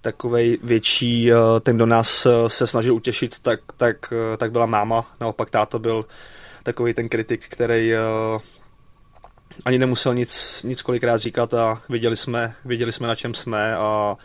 takovej 0.00 0.58
větší, 0.62 1.32
eh, 1.32 1.36
ten, 1.60 1.76
do 1.76 1.86
nás 1.86 2.26
eh, 2.26 2.30
se 2.48 2.66
snažil 2.66 2.94
utěšit, 2.94 3.38
tak, 3.38 3.60
tak, 3.76 4.12
eh, 4.12 4.36
tak 4.36 4.52
byla 4.52 4.66
máma. 4.66 5.14
Naopak 5.20 5.50
táta 5.50 5.78
byl 5.78 6.04
takový 6.62 6.94
ten 6.94 7.08
kritik, 7.08 7.48
který 7.48 7.92
ani 9.64 9.78
nemusel 9.78 10.14
nic, 10.14 10.62
nic 10.62 10.82
kolikrát 10.82 11.18
říkat 11.18 11.54
a 11.54 11.80
věděli 11.88 12.16
jsme, 12.16 12.54
věděli 12.64 12.92
jsme 12.92 13.08
na 13.08 13.14
čem 13.14 13.34
jsme 13.34 13.76
a 13.76 14.16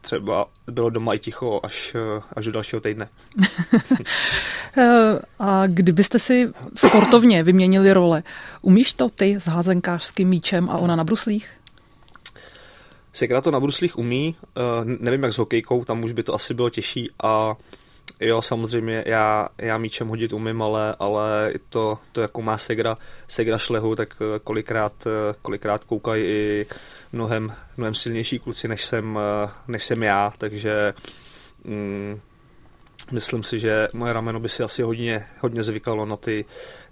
třeba 0.00 0.46
bylo 0.66 0.90
doma 0.90 1.14
i 1.14 1.18
ticho 1.18 1.60
až, 1.62 1.96
až 2.36 2.44
do 2.44 2.52
dalšího 2.52 2.80
týdne. 2.80 3.08
a 5.38 5.66
kdybyste 5.66 6.18
si 6.18 6.50
sportovně 6.74 7.42
vyměnili 7.42 7.92
role, 7.92 8.22
umíš 8.62 8.92
to 8.92 9.08
ty 9.08 9.34
s 9.40 9.46
házenkářským 9.46 10.28
míčem 10.28 10.70
a 10.70 10.78
ona 10.78 10.96
na 10.96 11.04
bruslích? 11.04 11.57
Segra 13.18 13.40
to 13.40 13.50
na 13.50 13.60
bruslích 13.60 13.98
umí, 13.98 14.36
nevím 14.84 15.22
jak 15.22 15.32
s 15.32 15.38
hokejkou, 15.38 15.84
tam 15.84 16.04
už 16.04 16.12
by 16.12 16.22
to 16.22 16.34
asi 16.34 16.54
bylo 16.54 16.70
těžší 16.70 17.10
a 17.22 17.56
Jo, 18.20 18.42
samozřejmě, 18.42 19.04
já, 19.06 19.48
já 19.58 19.78
míčem 19.78 20.08
hodit 20.08 20.32
umím, 20.32 20.62
ale, 20.62 20.96
ale 20.98 21.52
to, 21.68 21.98
to 22.12 22.20
jako 22.20 22.42
má 22.42 22.58
Segra, 22.58 22.98
Segra 23.28 23.58
šlehu, 23.58 23.96
tak 23.96 24.08
eh, 24.20 24.38
kolikrát, 24.38 25.06
eh, 25.06 25.34
kolikrát 25.42 25.84
koukají 25.84 26.24
i 26.24 26.66
mnohem, 27.12 27.52
mnohem 27.76 27.94
silnější 27.94 28.38
kluci, 28.38 28.68
než 28.68 28.84
jsem, 28.84 29.18
eh, 29.18 29.50
než 29.68 29.84
jsem 29.84 30.02
já, 30.02 30.32
takže 30.38 30.94
mm, 31.64 32.20
myslím 33.12 33.42
si, 33.42 33.58
že 33.58 33.88
moje 33.92 34.12
rameno 34.12 34.40
by 34.40 34.48
si 34.48 34.62
asi 34.62 34.82
hodně, 34.82 35.26
hodně 35.40 35.62
zvykalo 35.62 36.06
na 36.06 36.16
ty, 36.16 36.44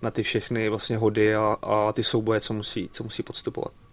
na 0.03 0.11
ty 0.11 0.23
všechny 0.23 0.69
vlastně 0.69 0.97
hody 0.97 1.35
a, 1.35 1.57
a 1.63 1.93
ty 1.93 2.03
souboje, 2.03 2.41
co 2.41 2.55
musí, 2.55 2.89
co 2.93 3.05
musí 3.05 3.23
podstupovat. 3.23 3.86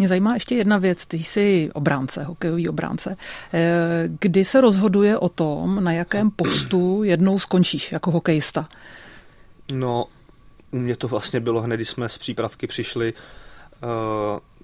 Mě 0.00 0.08
zajímá 0.08 0.34
ještě 0.34 0.54
jedna 0.54 0.78
věc, 0.78 1.06
ty 1.06 1.16
jsi 1.16 1.70
obránce, 1.74 2.24
hokejový 2.24 2.68
obránce. 2.68 3.16
Eh, 3.52 4.04
kdy 4.20 4.44
se 4.44 4.60
rozhoduje 4.60 5.18
o 5.18 5.28
tom, 5.28 5.84
na 5.84 5.92
jakém 5.92 6.30
postu 6.30 7.04
jednou 7.04 7.38
skončíš 7.38 7.92
jako 7.92 8.10
hokejista? 8.10 8.68
No, 9.72 10.06
u 10.70 10.78
mě 10.78 10.96
to 10.96 11.08
vlastně 11.08 11.40
bylo 11.40 11.62
hned, 11.62 11.76
když 11.76 11.88
jsme 11.88 12.08
z 12.08 12.18
přípravky 12.18 12.66
přišli 12.66 13.12
uh, 13.12 13.90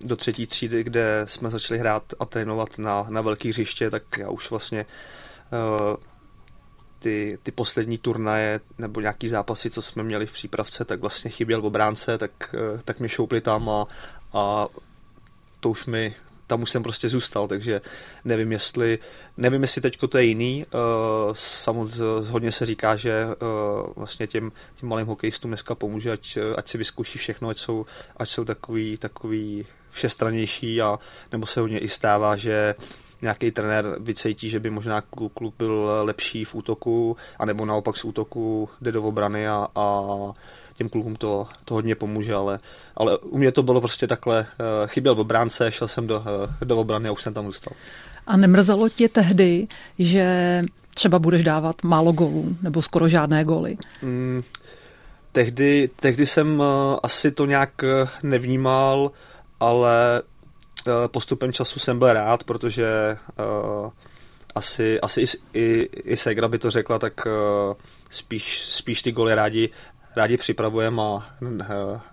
do 0.08 0.16
třetí 0.16 0.46
třídy, 0.46 0.84
kde 0.84 1.22
jsme 1.28 1.50
začali 1.50 1.80
hrát 1.80 2.02
a 2.20 2.24
trénovat 2.24 2.78
na, 2.78 3.06
na 3.08 3.20
velký 3.20 3.48
hřiště, 3.48 3.90
tak 3.90 4.02
já 4.18 4.30
už 4.30 4.50
vlastně 4.50 4.86
uh, 5.52 5.96
ty, 6.98 7.38
ty 7.42 7.52
poslední 7.52 7.98
turnaje 7.98 8.60
nebo 8.78 9.00
nějaký 9.00 9.28
zápasy, 9.28 9.70
co 9.70 9.82
jsme 9.82 10.02
měli 10.02 10.26
v 10.26 10.32
přípravce, 10.32 10.84
tak 10.84 11.00
vlastně 11.00 11.30
chyběl 11.30 11.62
v 11.62 11.66
obránce, 11.66 12.18
tak, 12.18 12.54
tak 12.84 13.00
mě 13.00 13.08
šoupli 13.08 13.40
tam 13.40 13.68
a, 13.68 13.86
a 14.32 14.66
to 15.60 15.70
už 15.70 15.86
mi, 15.86 16.14
tam 16.46 16.62
už 16.62 16.70
jsem 16.70 16.82
prostě 16.82 17.08
zůstal, 17.08 17.48
takže 17.48 17.80
nevím, 18.24 18.52
jestli, 18.52 18.98
nevím, 19.36 19.62
jestli 19.62 19.80
teďko 19.80 20.08
to 20.08 20.18
je 20.18 20.24
jiný. 20.24 20.66
Uh, 20.74 21.34
samozřejmě 21.34 22.30
hodně 22.30 22.52
se 22.52 22.66
říká, 22.66 22.96
že 22.96 23.24
uh, 23.26 23.92
vlastně 23.96 24.26
těm, 24.26 24.52
těm 24.74 24.88
malým 24.88 25.06
hokejistům 25.06 25.50
dneska 25.50 25.74
pomůže, 25.74 26.12
ať, 26.12 26.38
ať 26.56 26.68
si 26.68 26.78
vyzkouší 26.78 27.18
všechno, 27.18 27.48
ať 27.48 27.58
jsou, 27.58 27.86
ať 28.16 28.28
jsou 28.28 28.44
takový, 28.44 28.96
takový 28.96 29.66
všestranější 29.90 30.82
a 30.82 30.98
nebo 31.32 31.46
se 31.46 31.60
hodně 31.60 31.78
i 31.78 31.88
stává, 31.88 32.36
že 32.36 32.74
nějaký 33.22 33.50
trenér 33.50 33.96
vycejtí, 34.00 34.48
že 34.48 34.60
by 34.60 34.70
možná 34.70 35.00
kluk, 35.00 35.32
kluk 35.32 35.54
byl 35.58 35.90
lepší 36.02 36.44
v 36.44 36.54
útoku, 36.54 37.16
anebo 37.38 37.64
naopak 37.64 37.96
z 37.96 38.04
útoku 38.04 38.68
jde 38.80 38.92
do 38.92 39.02
obrany 39.02 39.48
a, 39.48 39.68
a 39.74 40.32
těm 40.76 40.88
klukům 40.88 41.16
to, 41.16 41.46
to 41.64 41.74
hodně 41.74 41.94
pomůže, 41.94 42.34
ale, 42.34 42.58
ale 42.96 43.18
u 43.18 43.38
mě 43.38 43.52
to 43.52 43.62
bylo 43.62 43.80
prostě 43.80 44.06
takhle, 44.06 44.46
eh, 44.60 44.64
chyběl 44.86 45.14
v 45.14 45.20
obránce, 45.20 45.72
šel 45.72 45.88
jsem 45.88 46.06
do, 46.06 46.24
eh, 46.60 46.64
do 46.64 46.78
obrany 46.78 47.08
a 47.08 47.12
už 47.12 47.22
jsem 47.22 47.34
tam 47.34 47.46
zůstal. 47.46 47.72
A 48.26 48.36
nemrzelo 48.36 48.88
tě 48.88 49.08
tehdy, 49.08 49.68
že 49.98 50.60
třeba 50.94 51.18
budeš 51.18 51.44
dávat 51.44 51.82
málo 51.82 52.12
gólů 52.12 52.56
nebo 52.62 52.82
skoro 52.82 53.08
žádné 53.08 53.44
góly? 53.44 53.76
Mm, 54.02 54.42
tehdy, 55.32 55.90
tehdy 55.96 56.26
jsem 56.26 56.60
uh, 56.60 56.66
asi 57.02 57.30
to 57.30 57.46
nějak 57.46 57.70
nevnímal, 58.22 59.10
ale 59.60 60.22
postupem 61.06 61.52
času 61.52 61.78
jsem 61.80 61.98
byl 61.98 62.12
rád, 62.12 62.44
protože 62.44 63.16
uh, 63.38 63.90
asi, 64.54 65.00
asi 65.00 65.20
i, 65.20 65.26
i, 65.60 65.88
i 66.04 66.16
Segra 66.16 66.48
by 66.48 66.58
to 66.58 66.70
řekla, 66.70 66.98
tak 66.98 67.26
uh, 67.26 67.74
spíš, 68.10 68.64
spíš 68.64 69.02
ty 69.02 69.12
goly 69.12 69.34
rádi, 69.34 69.70
rádi 70.16 70.36
připravujeme 70.36 71.02
a 71.02 71.22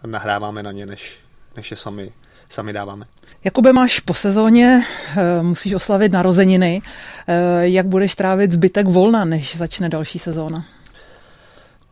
nahráváme 0.05 0.63
na 0.63 0.71
ně, 0.71 0.85
než, 0.85 1.19
než 1.55 1.71
je 1.71 1.77
sami, 1.77 2.11
sami 2.49 2.73
dáváme. 2.73 3.05
Jakube, 3.43 3.73
máš 3.73 3.99
po 3.99 4.13
sezóně, 4.13 4.83
eh, 5.15 5.43
musíš 5.43 5.73
oslavit 5.73 6.11
narozeniny. 6.11 6.81
Eh, 7.27 7.67
jak 7.67 7.85
budeš 7.85 8.15
trávit 8.15 8.51
zbytek 8.51 8.87
volna, 8.87 9.25
než 9.25 9.57
začne 9.57 9.89
další 9.89 10.19
sezóna? 10.19 10.65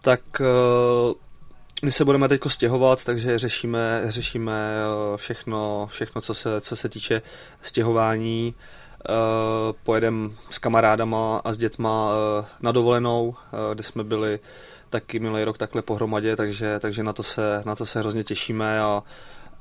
Tak 0.02 0.22
eh, 0.42 1.14
my 1.84 1.92
se 1.92 2.06
budeme 2.06 2.28
teď 2.28 2.42
stěhovat, 2.48 3.04
takže 3.04 3.40
řešíme, 3.40 4.02
řešíme 4.06 4.54
všechno, 5.16 5.88
všechno 5.92 6.22
co, 6.22 6.34
se, 6.34 6.62
co 6.62 6.76
se 6.76 6.90
týče 6.90 7.22
stěhování. 7.62 8.54
Pojedeme 9.84 10.30
s 10.50 10.60
kamarádama 10.60 11.42
a 11.44 11.54
s 11.54 11.58
dětma 11.58 12.12
na 12.62 12.72
dovolenou, 12.72 13.36
kde 13.74 13.84
jsme 13.84 14.04
byli 14.04 14.40
taky 14.92 15.20
minulý 15.20 15.44
rok 15.44 15.58
takhle 15.58 15.82
pohromadě, 15.82 16.36
takže, 16.36 16.80
takže 16.80 17.04
na, 17.04 17.14
to 17.14 17.24
se, 17.24 17.64
na 17.66 17.76
to 17.76 17.86
se 17.86 18.00
hrozně 18.00 18.24
těšíme 18.24 18.82
a, 18.82 19.04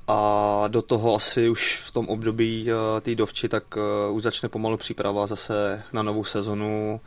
a 0.09 0.65
do 0.69 0.83
toho 0.83 1.17
asi 1.17 1.49
už 1.49 1.77
v 1.77 1.91
tom 1.91 2.09
období 2.09 2.73
uh, 2.73 3.01
té 3.01 3.15
dovči, 3.15 3.49
tak 3.49 3.77
uh, 3.77 4.17
už 4.17 4.23
začne 4.23 4.49
pomalu 4.49 4.77
příprava 4.77 5.27
zase 5.27 5.83
na 5.93 6.03
novou 6.03 6.25
sezonu 6.25 7.01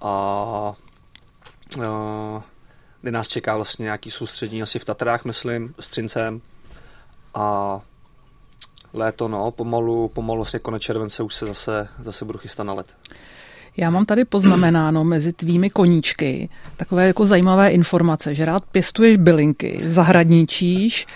a 0.00 0.74
uh, 1.76 2.42
kde 3.00 3.10
nás 3.10 3.28
čeká 3.28 3.56
vlastně 3.56 3.82
nějaký 3.82 4.10
soustřední 4.10 4.62
asi 4.62 4.78
v 4.78 4.84
Tatrách, 4.84 5.24
myslím, 5.24 5.74
s 5.80 5.88
Trincem 5.88 6.40
a 7.34 7.80
léto, 8.92 9.28
no, 9.28 9.50
pomalu, 9.50 10.08
pomalu 10.08 10.38
vlastně 10.38 10.58
konec 10.58 10.82
července 10.82 11.22
už 11.22 11.34
se 11.34 11.46
zase, 11.46 11.88
zase 12.02 12.24
budu 12.24 12.38
chystat 12.38 12.64
na 12.64 12.72
let. 12.72 12.96
Já 13.76 13.90
mám 13.90 14.06
tady 14.06 14.24
poznamenáno 14.24 15.04
mezi 15.04 15.32
tvými 15.32 15.70
koníčky 15.70 16.48
takové 16.76 17.06
jako 17.06 17.26
zajímavé 17.26 17.70
informace, 17.70 18.34
že 18.34 18.44
rád 18.44 18.64
pěstuješ 18.72 19.16
bylinky, 19.16 19.80
zahradničíš, 19.82 21.06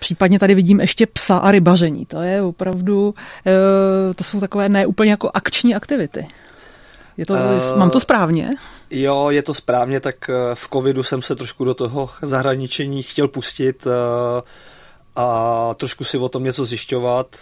Případně 0.00 0.38
tady 0.38 0.54
vidím 0.54 0.80
ještě 0.80 1.06
psa 1.06 1.36
a 1.36 1.50
rybaření. 1.50 2.06
To 2.06 2.20
je 2.20 2.42
opravdu, 2.42 3.14
eh, 3.46 4.14
to 4.14 4.24
jsou 4.24 4.40
takové 4.40 4.68
neúplně 4.68 5.10
jako 5.10 5.30
akční 5.34 5.74
aktivity. 5.74 6.28
Je 7.16 7.26
to, 7.26 7.34
uh, 7.34 7.78
mám 7.78 7.90
to 7.90 8.00
správně? 8.00 8.50
Jo, 8.90 9.30
je 9.30 9.42
to 9.42 9.54
správně, 9.54 10.00
tak 10.00 10.30
eh, 10.30 10.54
v 10.54 10.68
covidu 10.72 11.02
jsem 11.02 11.22
se 11.22 11.36
trošku 11.36 11.64
do 11.64 11.74
toho 11.74 12.10
zahraničení 12.22 13.02
chtěl 13.02 13.28
pustit 13.28 13.86
a 15.16 15.74
trošku 15.74 16.04
si 16.04 16.18
o 16.18 16.28
tom 16.28 16.44
něco 16.44 16.64
zjišťovat. 16.64 17.36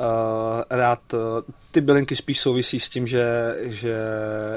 Uh, 0.00 0.62
rád, 0.70 1.12
uh, 1.12 1.20
ty 1.70 1.80
bylinky 1.80 2.16
spíš 2.16 2.40
souvisí 2.40 2.80
s 2.80 2.88
tím, 2.88 3.06
že, 3.06 3.56
že, 3.60 3.96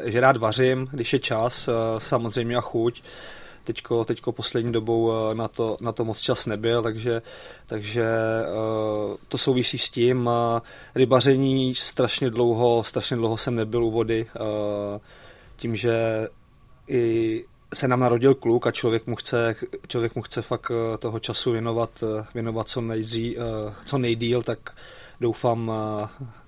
že 0.06 0.21
rád 0.21 0.38
vařím, 0.38 0.88
když 0.91 1.13
je 1.13 1.19
čas, 1.19 1.67
uh, 1.67 1.73
samozřejmě 1.97 2.56
a 2.56 2.62
chuť. 2.62 3.04
Teďko, 3.63 4.06
teďko 4.06 4.32
poslední 4.32 4.71
dobou 4.71 5.12
na 5.34 5.47
to, 5.47 5.78
na 5.82 5.91
to 5.91 6.06
moc 6.06 6.19
čas 6.19 6.45
nebyl, 6.45 6.84
takže, 6.84 7.21
takže 7.65 8.06
to 9.28 9.38
souvisí 9.38 9.78
s 9.78 9.89
tím. 9.89 10.30
Rybaření 10.95 11.76
strašně 11.76 12.30
dlouho, 12.30 12.84
strašně 12.84 13.17
dlouho 13.17 13.38
jsem 13.38 13.56
nebyl 13.56 13.86
u 13.86 13.91
vody, 13.91 14.26
tím, 15.56 15.76
že 15.76 16.28
i 16.88 17.43
se 17.73 17.88
nám 17.88 18.00
narodil 18.00 18.36
kluk 18.36 18.67
a 18.67 18.71
člověk 18.71 19.08
mu 19.08 19.15
chce, 19.15 19.56
člověk 19.88 20.15
mu 20.15 20.21
chce 20.21 20.41
fakt 20.41 20.71
toho 21.00 21.19
času 21.19 21.52
věnovat, 21.52 22.04
věnovat 22.34 22.67
co, 22.67 22.82
nejdří, 22.82 23.38
co 23.86 23.97
nejdíl, 23.97 24.43
tak 24.43 24.76
doufám, 25.19 25.71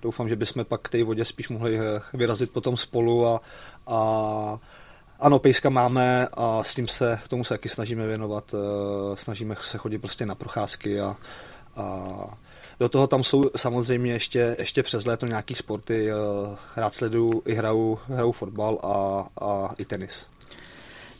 doufám, 0.02 0.28
že 0.28 0.36
bychom 0.36 0.64
pak 0.64 0.80
k 0.80 0.88
té 0.88 1.04
vodě 1.04 1.24
spíš 1.24 1.48
mohli 1.48 1.78
eh, 1.78 2.00
vyrazit 2.14 2.50
potom 2.50 2.76
spolu 2.76 3.26
a, 3.26 3.40
a 3.86 4.58
ano, 5.20 5.38
pejska 5.38 5.70
máme 5.70 6.28
a 6.36 6.64
s 6.64 6.74
tím 6.74 6.88
se, 6.88 7.18
tomu 7.28 7.44
se 7.44 7.54
taky 7.54 7.68
snažíme 7.68 8.06
věnovat. 8.06 8.54
Eh, 8.54 9.16
snažíme 9.16 9.56
se 9.60 9.78
chodit 9.78 9.98
prostě 9.98 10.26
na 10.26 10.34
procházky 10.34 11.00
a, 11.00 11.16
a 11.76 12.14
do 12.80 12.88
toho 12.88 13.06
tam 13.06 13.24
jsou 13.24 13.50
samozřejmě 13.56 14.12
ještě, 14.12 14.56
ještě 14.58 14.82
přes 14.82 15.06
léto 15.06 15.26
nějaký 15.26 15.54
sporty. 15.54 16.10
Eh, 16.10 16.14
rád 16.76 16.94
sleduju 16.94 17.42
i 17.46 17.54
hraju, 17.54 17.98
hraju 18.08 18.32
fotbal 18.32 18.78
a, 18.82 19.26
a 19.46 19.74
i 19.78 19.84
tenis. 19.84 20.26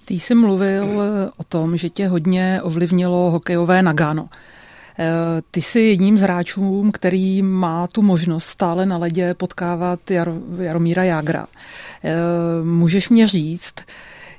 Ty 0.04 0.14
jsi 0.14 0.34
mluvil 0.34 1.00
o 1.36 1.44
tom, 1.44 1.76
že 1.76 1.90
tě 1.90 2.08
hodně 2.08 2.60
ovlivnilo 2.62 3.30
hokejové 3.30 3.82
Nagano. 3.82 4.28
Ty 5.50 5.62
jsi 5.62 5.80
jedním 5.80 6.18
z 6.18 6.20
hráčů, 6.20 6.90
který 6.90 7.42
má 7.42 7.86
tu 7.86 8.02
možnost 8.02 8.44
stále 8.44 8.86
na 8.86 8.96
ledě 8.96 9.34
potkávat 9.34 10.00
Jar- 10.10 10.62
Jaromíra 10.62 11.04
Jágra. 11.04 11.46
Eh, 12.04 12.14
můžeš 12.64 13.08
mě 13.08 13.28
říct, 13.28 13.74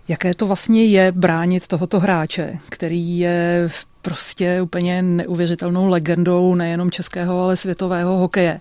jaké 0.08 0.34
to 0.34 0.48
vlastně 0.48 0.86
je 0.86 1.12
bránit 1.12 1.68
tohoto 1.68 2.00
hráče, 2.00 2.58
který 2.70 3.20
je 3.20 3.70
prostě 4.02 4.62
úplně 4.62 5.02
neuvěřitelnou 5.02 5.88
legendou 5.88 6.56
nejenom 6.56 6.92
českého, 6.92 7.44
ale 7.44 7.58
světového 7.58 8.18
hokeje. 8.18 8.60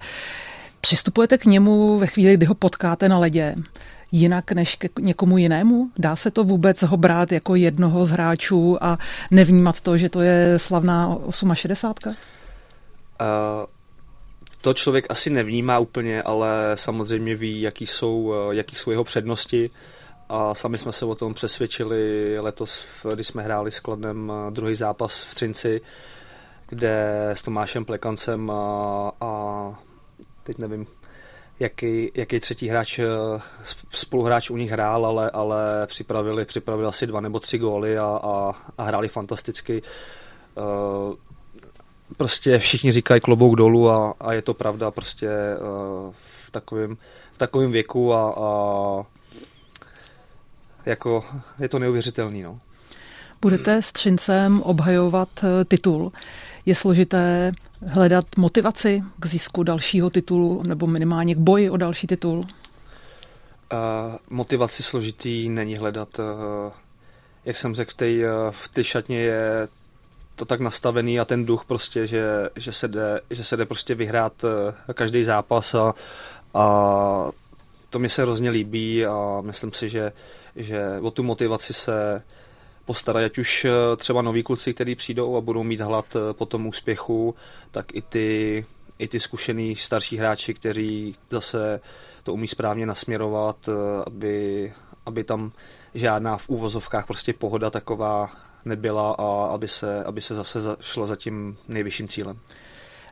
Přistupujete 0.81 1.39
k 1.39 1.45
němu 1.45 1.99
ve 1.99 2.07
chvíli, 2.07 2.35
kdy 2.35 2.47
ho 2.47 2.55
potkáte 2.55 3.09
na 3.09 3.19
ledě 3.19 3.55
jinak 4.13 4.53
než 4.53 4.77
k 4.77 4.99
někomu 4.99 5.39
jinému? 5.39 5.91
Dá 5.99 6.17
se 6.17 6.31
to 6.31 6.45
vůbec 6.45 6.83
ho 6.83 6.97
brát 6.97 7.33
jako 7.33 7.55
jednoho 7.55 8.05
z 8.05 8.11
hráčů 8.11 8.85
a 8.85 8.99
nevnímat 9.31 9.81
to, 9.81 9.99
že 9.99 10.09
to 10.09 10.21
je 10.21 10.59
slavná 10.59 11.19
68? 11.55 12.11
Uh, 12.11 12.17
to 14.61 14.75
člověk 14.75 15.07
asi 15.09 15.31
nevnímá 15.31 15.79
úplně, 15.79 16.23
ale 16.23 16.73
samozřejmě 16.75 17.37
ví, 17.37 17.61
jaký 17.61 17.87
jsou, 17.87 18.35
eh, 18.35 18.55
jaký 18.55 18.77
jsou 18.77 18.91
jeho 18.91 19.05
přednosti. 19.05 19.71
A 20.29 20.55
sami 20.55 20.79
jsme 20.79 20.93
se 20.93 21.05
o 21.05 21.15
tom 21.15 21.35
přesvědčili 21.35 22.37
letos, 22.41 23.07
když 23.15 23.27
jsme 23.27 23.43
hráli 23.43 23.73
s 23.73 23.81
Kladnem 23.81 24.33
eh, 24.33 24.51
druhý 24.51 24.75
zápas 24.75 25.23
v 25.23 25.35
Třinci, 25.35 25.81
kde 26.69 27.31
s 27.35 27.43
Tomášem 27.43 27.85
Plekancem 27.85 28.51
a, 28.51 29.13
a 29.21 29.75
teď 30.43 30.59
nevím, 30.59 30.87
jaký, 31.61 32.11
jaký 32.15 32.41
třetí 32.41 32.69
hráč, 32.69 32.99
eh, 32.99 33.05
spoluhráč 33.91 34.51
u 34.51 34.57
nich 34.57 34.71
hrál, 34.71 35.07
ale, 35.07 35.31
ale 35.31 35.87
připravili, 35.87 36.45
připravili 36.45 36.89
asi 36.89 37.07
dva 37.07 37.21
nebo 37.21 37.41
tři 37.41 37.59
góly 37.59 37.99
a, 37.99 38.21
a, 38.23 38.53
a 38.79 38.83
hráli 38.83 39.09
fantasticky. 39.09 39.83
Uh, 40.55 41.15
prostě 42.17 42.59
všichni 42.59 42.93
říkají 42.93 43.21
klobouk 43.21 43.57
dolů 43.57 43.91
a, 43.91 44.15
a 44.21 44.33
je 44.33 44.43
to 44.43 44.55
pravda 44.55 44.91
prostě 44.91 45.29
uh, 45.29 46.13
v 46.47 46.51
takovém 46.51 46.97
v 47.33 47.39
takovém 47.39 47.73
věku 47.73 48.15
a, 48.15 48.35
a 48.37 49.03
jako 50.87 51.25
je 51.59 51.69
to 51.69 51.79
neuvěřitelný. 51.79 52.43
No. 52.43 52.59
Budete 53.43 53.83
s 53.83 53.93
Třincem 53.93 54.63
obhajovat 54.63 55.29
titul. 55.69 56.13
Je 56.67 56.75
složité 56.75 57.53
hledat 57.87 58.25
motivaci 58.37 59.03
k 59.21 59.27
zisku 59.27 59.63
dalšího 59.63 60.11
titulu 60.11 60.63
nebo 60.63 60.87
minimálně 60.87 61.35
k 61.35 61.39
boji 61.39 61.71
o 61.71 61.77
další 61.77 62.07
titul? 62.07 62.39
Uh, 62.39 62.47
motivaci 64.31 64.83
složitý 64.83 65.49
není 65.49 65.77
hledat. 65.77 66.19
Uh, 66.19 66.25
jak 67.45 67.57
jsem 67.57 67.75
řekl, 67.75 67.91
v 67.91 67.95
té 67.95 68.07
uh, 68.07 68.51
v 68.51 68.83
šatně 68.83 69.21
je 69.21 69.69
to 70.37 70.45
tak 70.45 70.61
nastavený 70.61 71.21
a 71.21 71.25
ten 71.25 71.47
duch 71.47 71.65
prostě, 71.65 72.07
že, 72.07 72.25
že, 72.57 72.73
se, 72.73 72.89
jde, 72.89 73.21
že 73.31 73.45
se 73.45 73.57
jde 73.57 73.67
prostě 73.67 73.95
vyhrát 73.95 74.45
uh, 74.45 74.51
každý 74.95 75.25
zápas 75.25 75.75
a, 75.75 75.95
a 76.55 77.31
to 77.91 77.99
mi 77.99 78.09
se 78.09 78.23
hrozně 78.23 78.51
líbí 78.51 79.07
a 79.07 79.41
myslím 79.41 79.73
si, 79.73 79.89
že, 79.89 80.13
že 80.57 80.83
o 81.03 81.11
tu 81.11 81.23
motivaci 81.23 81.75
se 81.75 82.23
postarají, 82.91 83.27
ať 83.27 83.39
už 83.39 83.65
eh, 83.65 83.97
třeba 83.97 84.23
noví 84.23 84.43
kluci, 84.43 84.75
kteří 84.75 84.95
přijdou 84.95 85.37
a 85.37 85.41
budou 85.41 85.63
mít 85.63 85.81
hlad 85.81 86.17
eh, 86.17 86.33
po 86.33 86.47
tom 86.47 86.67
úspěchu, 86.67 87.35
tak 87.71 87.95
i 87.95 88.03
ty, 88.03 88.67
i 88.99 89.09
ty 89.09 89.21
zkušený 89.21 89.77
starší 89.77 90.17
hráči, 90.17 90.55
kteří 90.55 91.15
zase 91.31 91.81
to 92.23 92.33
umí 92.33 92.49
správně 92.49 92.87
nasměrovat, 92.87 93.69
eh, 93.69 93.73
aby, 94.07 94.73
aby 95.07 95.25
tam 95.25 95.51
žádná 95.95 96.37
v 96.37 96.49
úvozovkách 96.49 97.07
prostě 97.07 97.33
pohoda 97.33 97.71
taková 97.71 98.31
nebyla 98.65 99.15
a 99.19 99.55
aby 99.55 99.69
se, 99.69 100.05
aby 100.05 100.21
se 100.21 100.35
zase 100.35 100.59
šlo 100.81 101.07
za 101.07 101.17
tím 101.17 101.57
nejvyšším 101.69 102.09
cílem. 102.09 102.39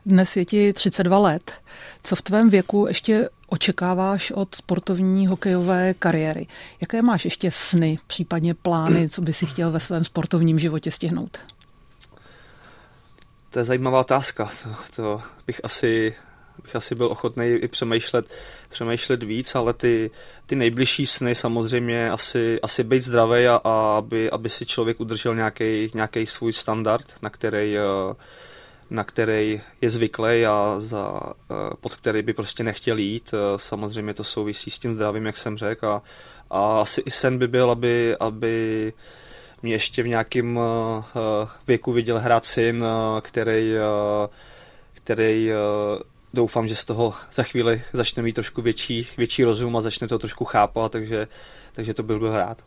Dnes 0.05 0.37
je 0.37 0.45
ti 0.45 0.73
32 0.73 1.19
let. 1.19 1.51
Co 2.03 2.15
v 2.15 2.21
tvém 2.21 2.49
věku 2.49 2.85
ještě 2.87 3.29
očekáváš 3.49 4.31
od 4.31 4.55
sportovní 4.55 5.27
hokejové 5.27 5.93
kariéry? 5.93 6.47
Jaké 6.81 7.01
máš 7.01 7.25
ještě 7.25 7.51
sny, 7.51 7.99
případně 8.07 8.53
plány, 8.53 9.09
co 9.09 9.21
by 9.21 9.33
si 9.33 9.45
chtěl 9.45 9.71
ve 9.71 9.79
svém 9.79 10.03
sportovním 10.03 10.59
životě 10.59 10.91
stihnout? 10.91 11.37
To 13.49 13.59
je 13.59 13.65
zajímavá 13.65 13.99
otázka. 13.99 14.49
To, 14.63 14.69
to 14.95 15.21
bych 15.47 15.61
asi 15.63 16.15
bych 16.63 16.75
asi 16.75 16.95
byl 16.95 17.05
ochotný 17.05 17.45
i 17.47 17.67
přemýšlet, 17.67 18.25
přemýšlet 18.69 19.23
víc, 19.23 19.55
ale 19.55 19.73
ty, 19.73 20.11
ty 20.45 20.55
nejbližší 20.55 21.05
sny 21.05 21.35
samozřejmě 21.35 22.11
asi, 22.11 22.59
asi 22.61 22.83
být 22.83 23.01
zdravý 23.01 23.47
a, 23.47 23.55
a 23.63 23.97
aby, 23.97 24.31
aby 24.31 24.49
si 24.49 24.65
člověk 24.65 24.99
udržel 24.99 25.35
nějaký 25.93 26.25
svůj 26.25 26.53
standard, 26.53 27.05
na 27.21 27.29
který 27.29 27.75
uh, 27.77 28.15
na 28.89 29.03
který 29.03 29.61
je 29.81 29.89
zvyklý 29.89 30.45
a 30.45 30.75
za, 30.77 31.21
eh, 31.51 31.53
pod 31.79 31.95
který 31.95 32.21
by 32.21 32.33
prostě 32.33 32.63
nechtěl 32.63 32.97
jít. 32.97 33.31
Eh, 33.33 33.57
samozřejmě 33.57 34.13
to 34.13 34.23
souvisí 34.23 34.71
s 34.71 34.79
tím 34.79 34.95
zdravím, 34.95 35.25
jak 35.25 35.37
jsem 35.37 35.57
řekl. 35.57 35.87
A, 35.87 36.01
a 36.49 36.81
asi 36.81 37.01
i 37.01 37.11
sen 37.11 37.37
by 37.37 37.47
byl, 37.47 37.71
aby, 37.71 38.15
aby 38.19 38.93
mě 39.61 39.73
ještě 39.73 40.03
v 40.03 40.07
nějakém 40.07 40.59
eh, 40.59 41.47
věku 41.67 41.91
viděl 41.91 42.19
hrát 42.19 42.45
syn, 42.45 42.85
který, 43.21 43.73
který 44.93 45.51
doufám, 46.33 46.67
že 46.67 46.75
z 46.75 46.85
toho 46.85 47.13
za 47.33 47.43
chvíli 47.43 47.81
začne 47.93 48.23
mít 48.23 48.33
trošku 48.33 48.61
větší, 48.61 49.07
větší 49.17 49.43
rozum 49.43 49.77
a 49.77 49.81
začne 49.81 50.07
to 50.07 50.19
trošku 50.19 50.45
chápat, 50.45 50.91
takže, 50.91 51.27
takže 51.73 51.93
to 51.93 52.03
byl 52.03 52.19
byl 52.19 52.37
rád. 52.37 52.63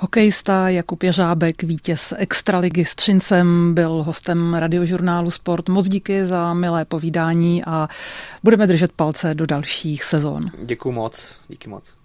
Hokejista 0.00 0.68
Jakub 0.68 1.02
Jeřábek, 1.02 1.62
vítěz 1.62 2.14
Extraligy 2.16 2.84
s 2.84 2.94
Třincem, 2.94 3.74
byl 3.74 4.02
hostem 4.02 4.54
radiožurnálu 4.54 5.30
Sport. 5.30 5.68
Moc 5.68 5.88
díky 5.88 6.26
za 6.26 6.54
milé 6.54 6.84
povídání 6.84 7.64
a 7.64 7.88
budeme 8.42 8.66
držet 8.66 8.92
palce 8.92 9.34
do 9.34 9.46
dalších 9.46 10.04
sezon. 10.04 10.46
Děkuji 10.62 10.92
moc, 10.92 11.38
díky 11.48 11.68
moc. 11.68 11.97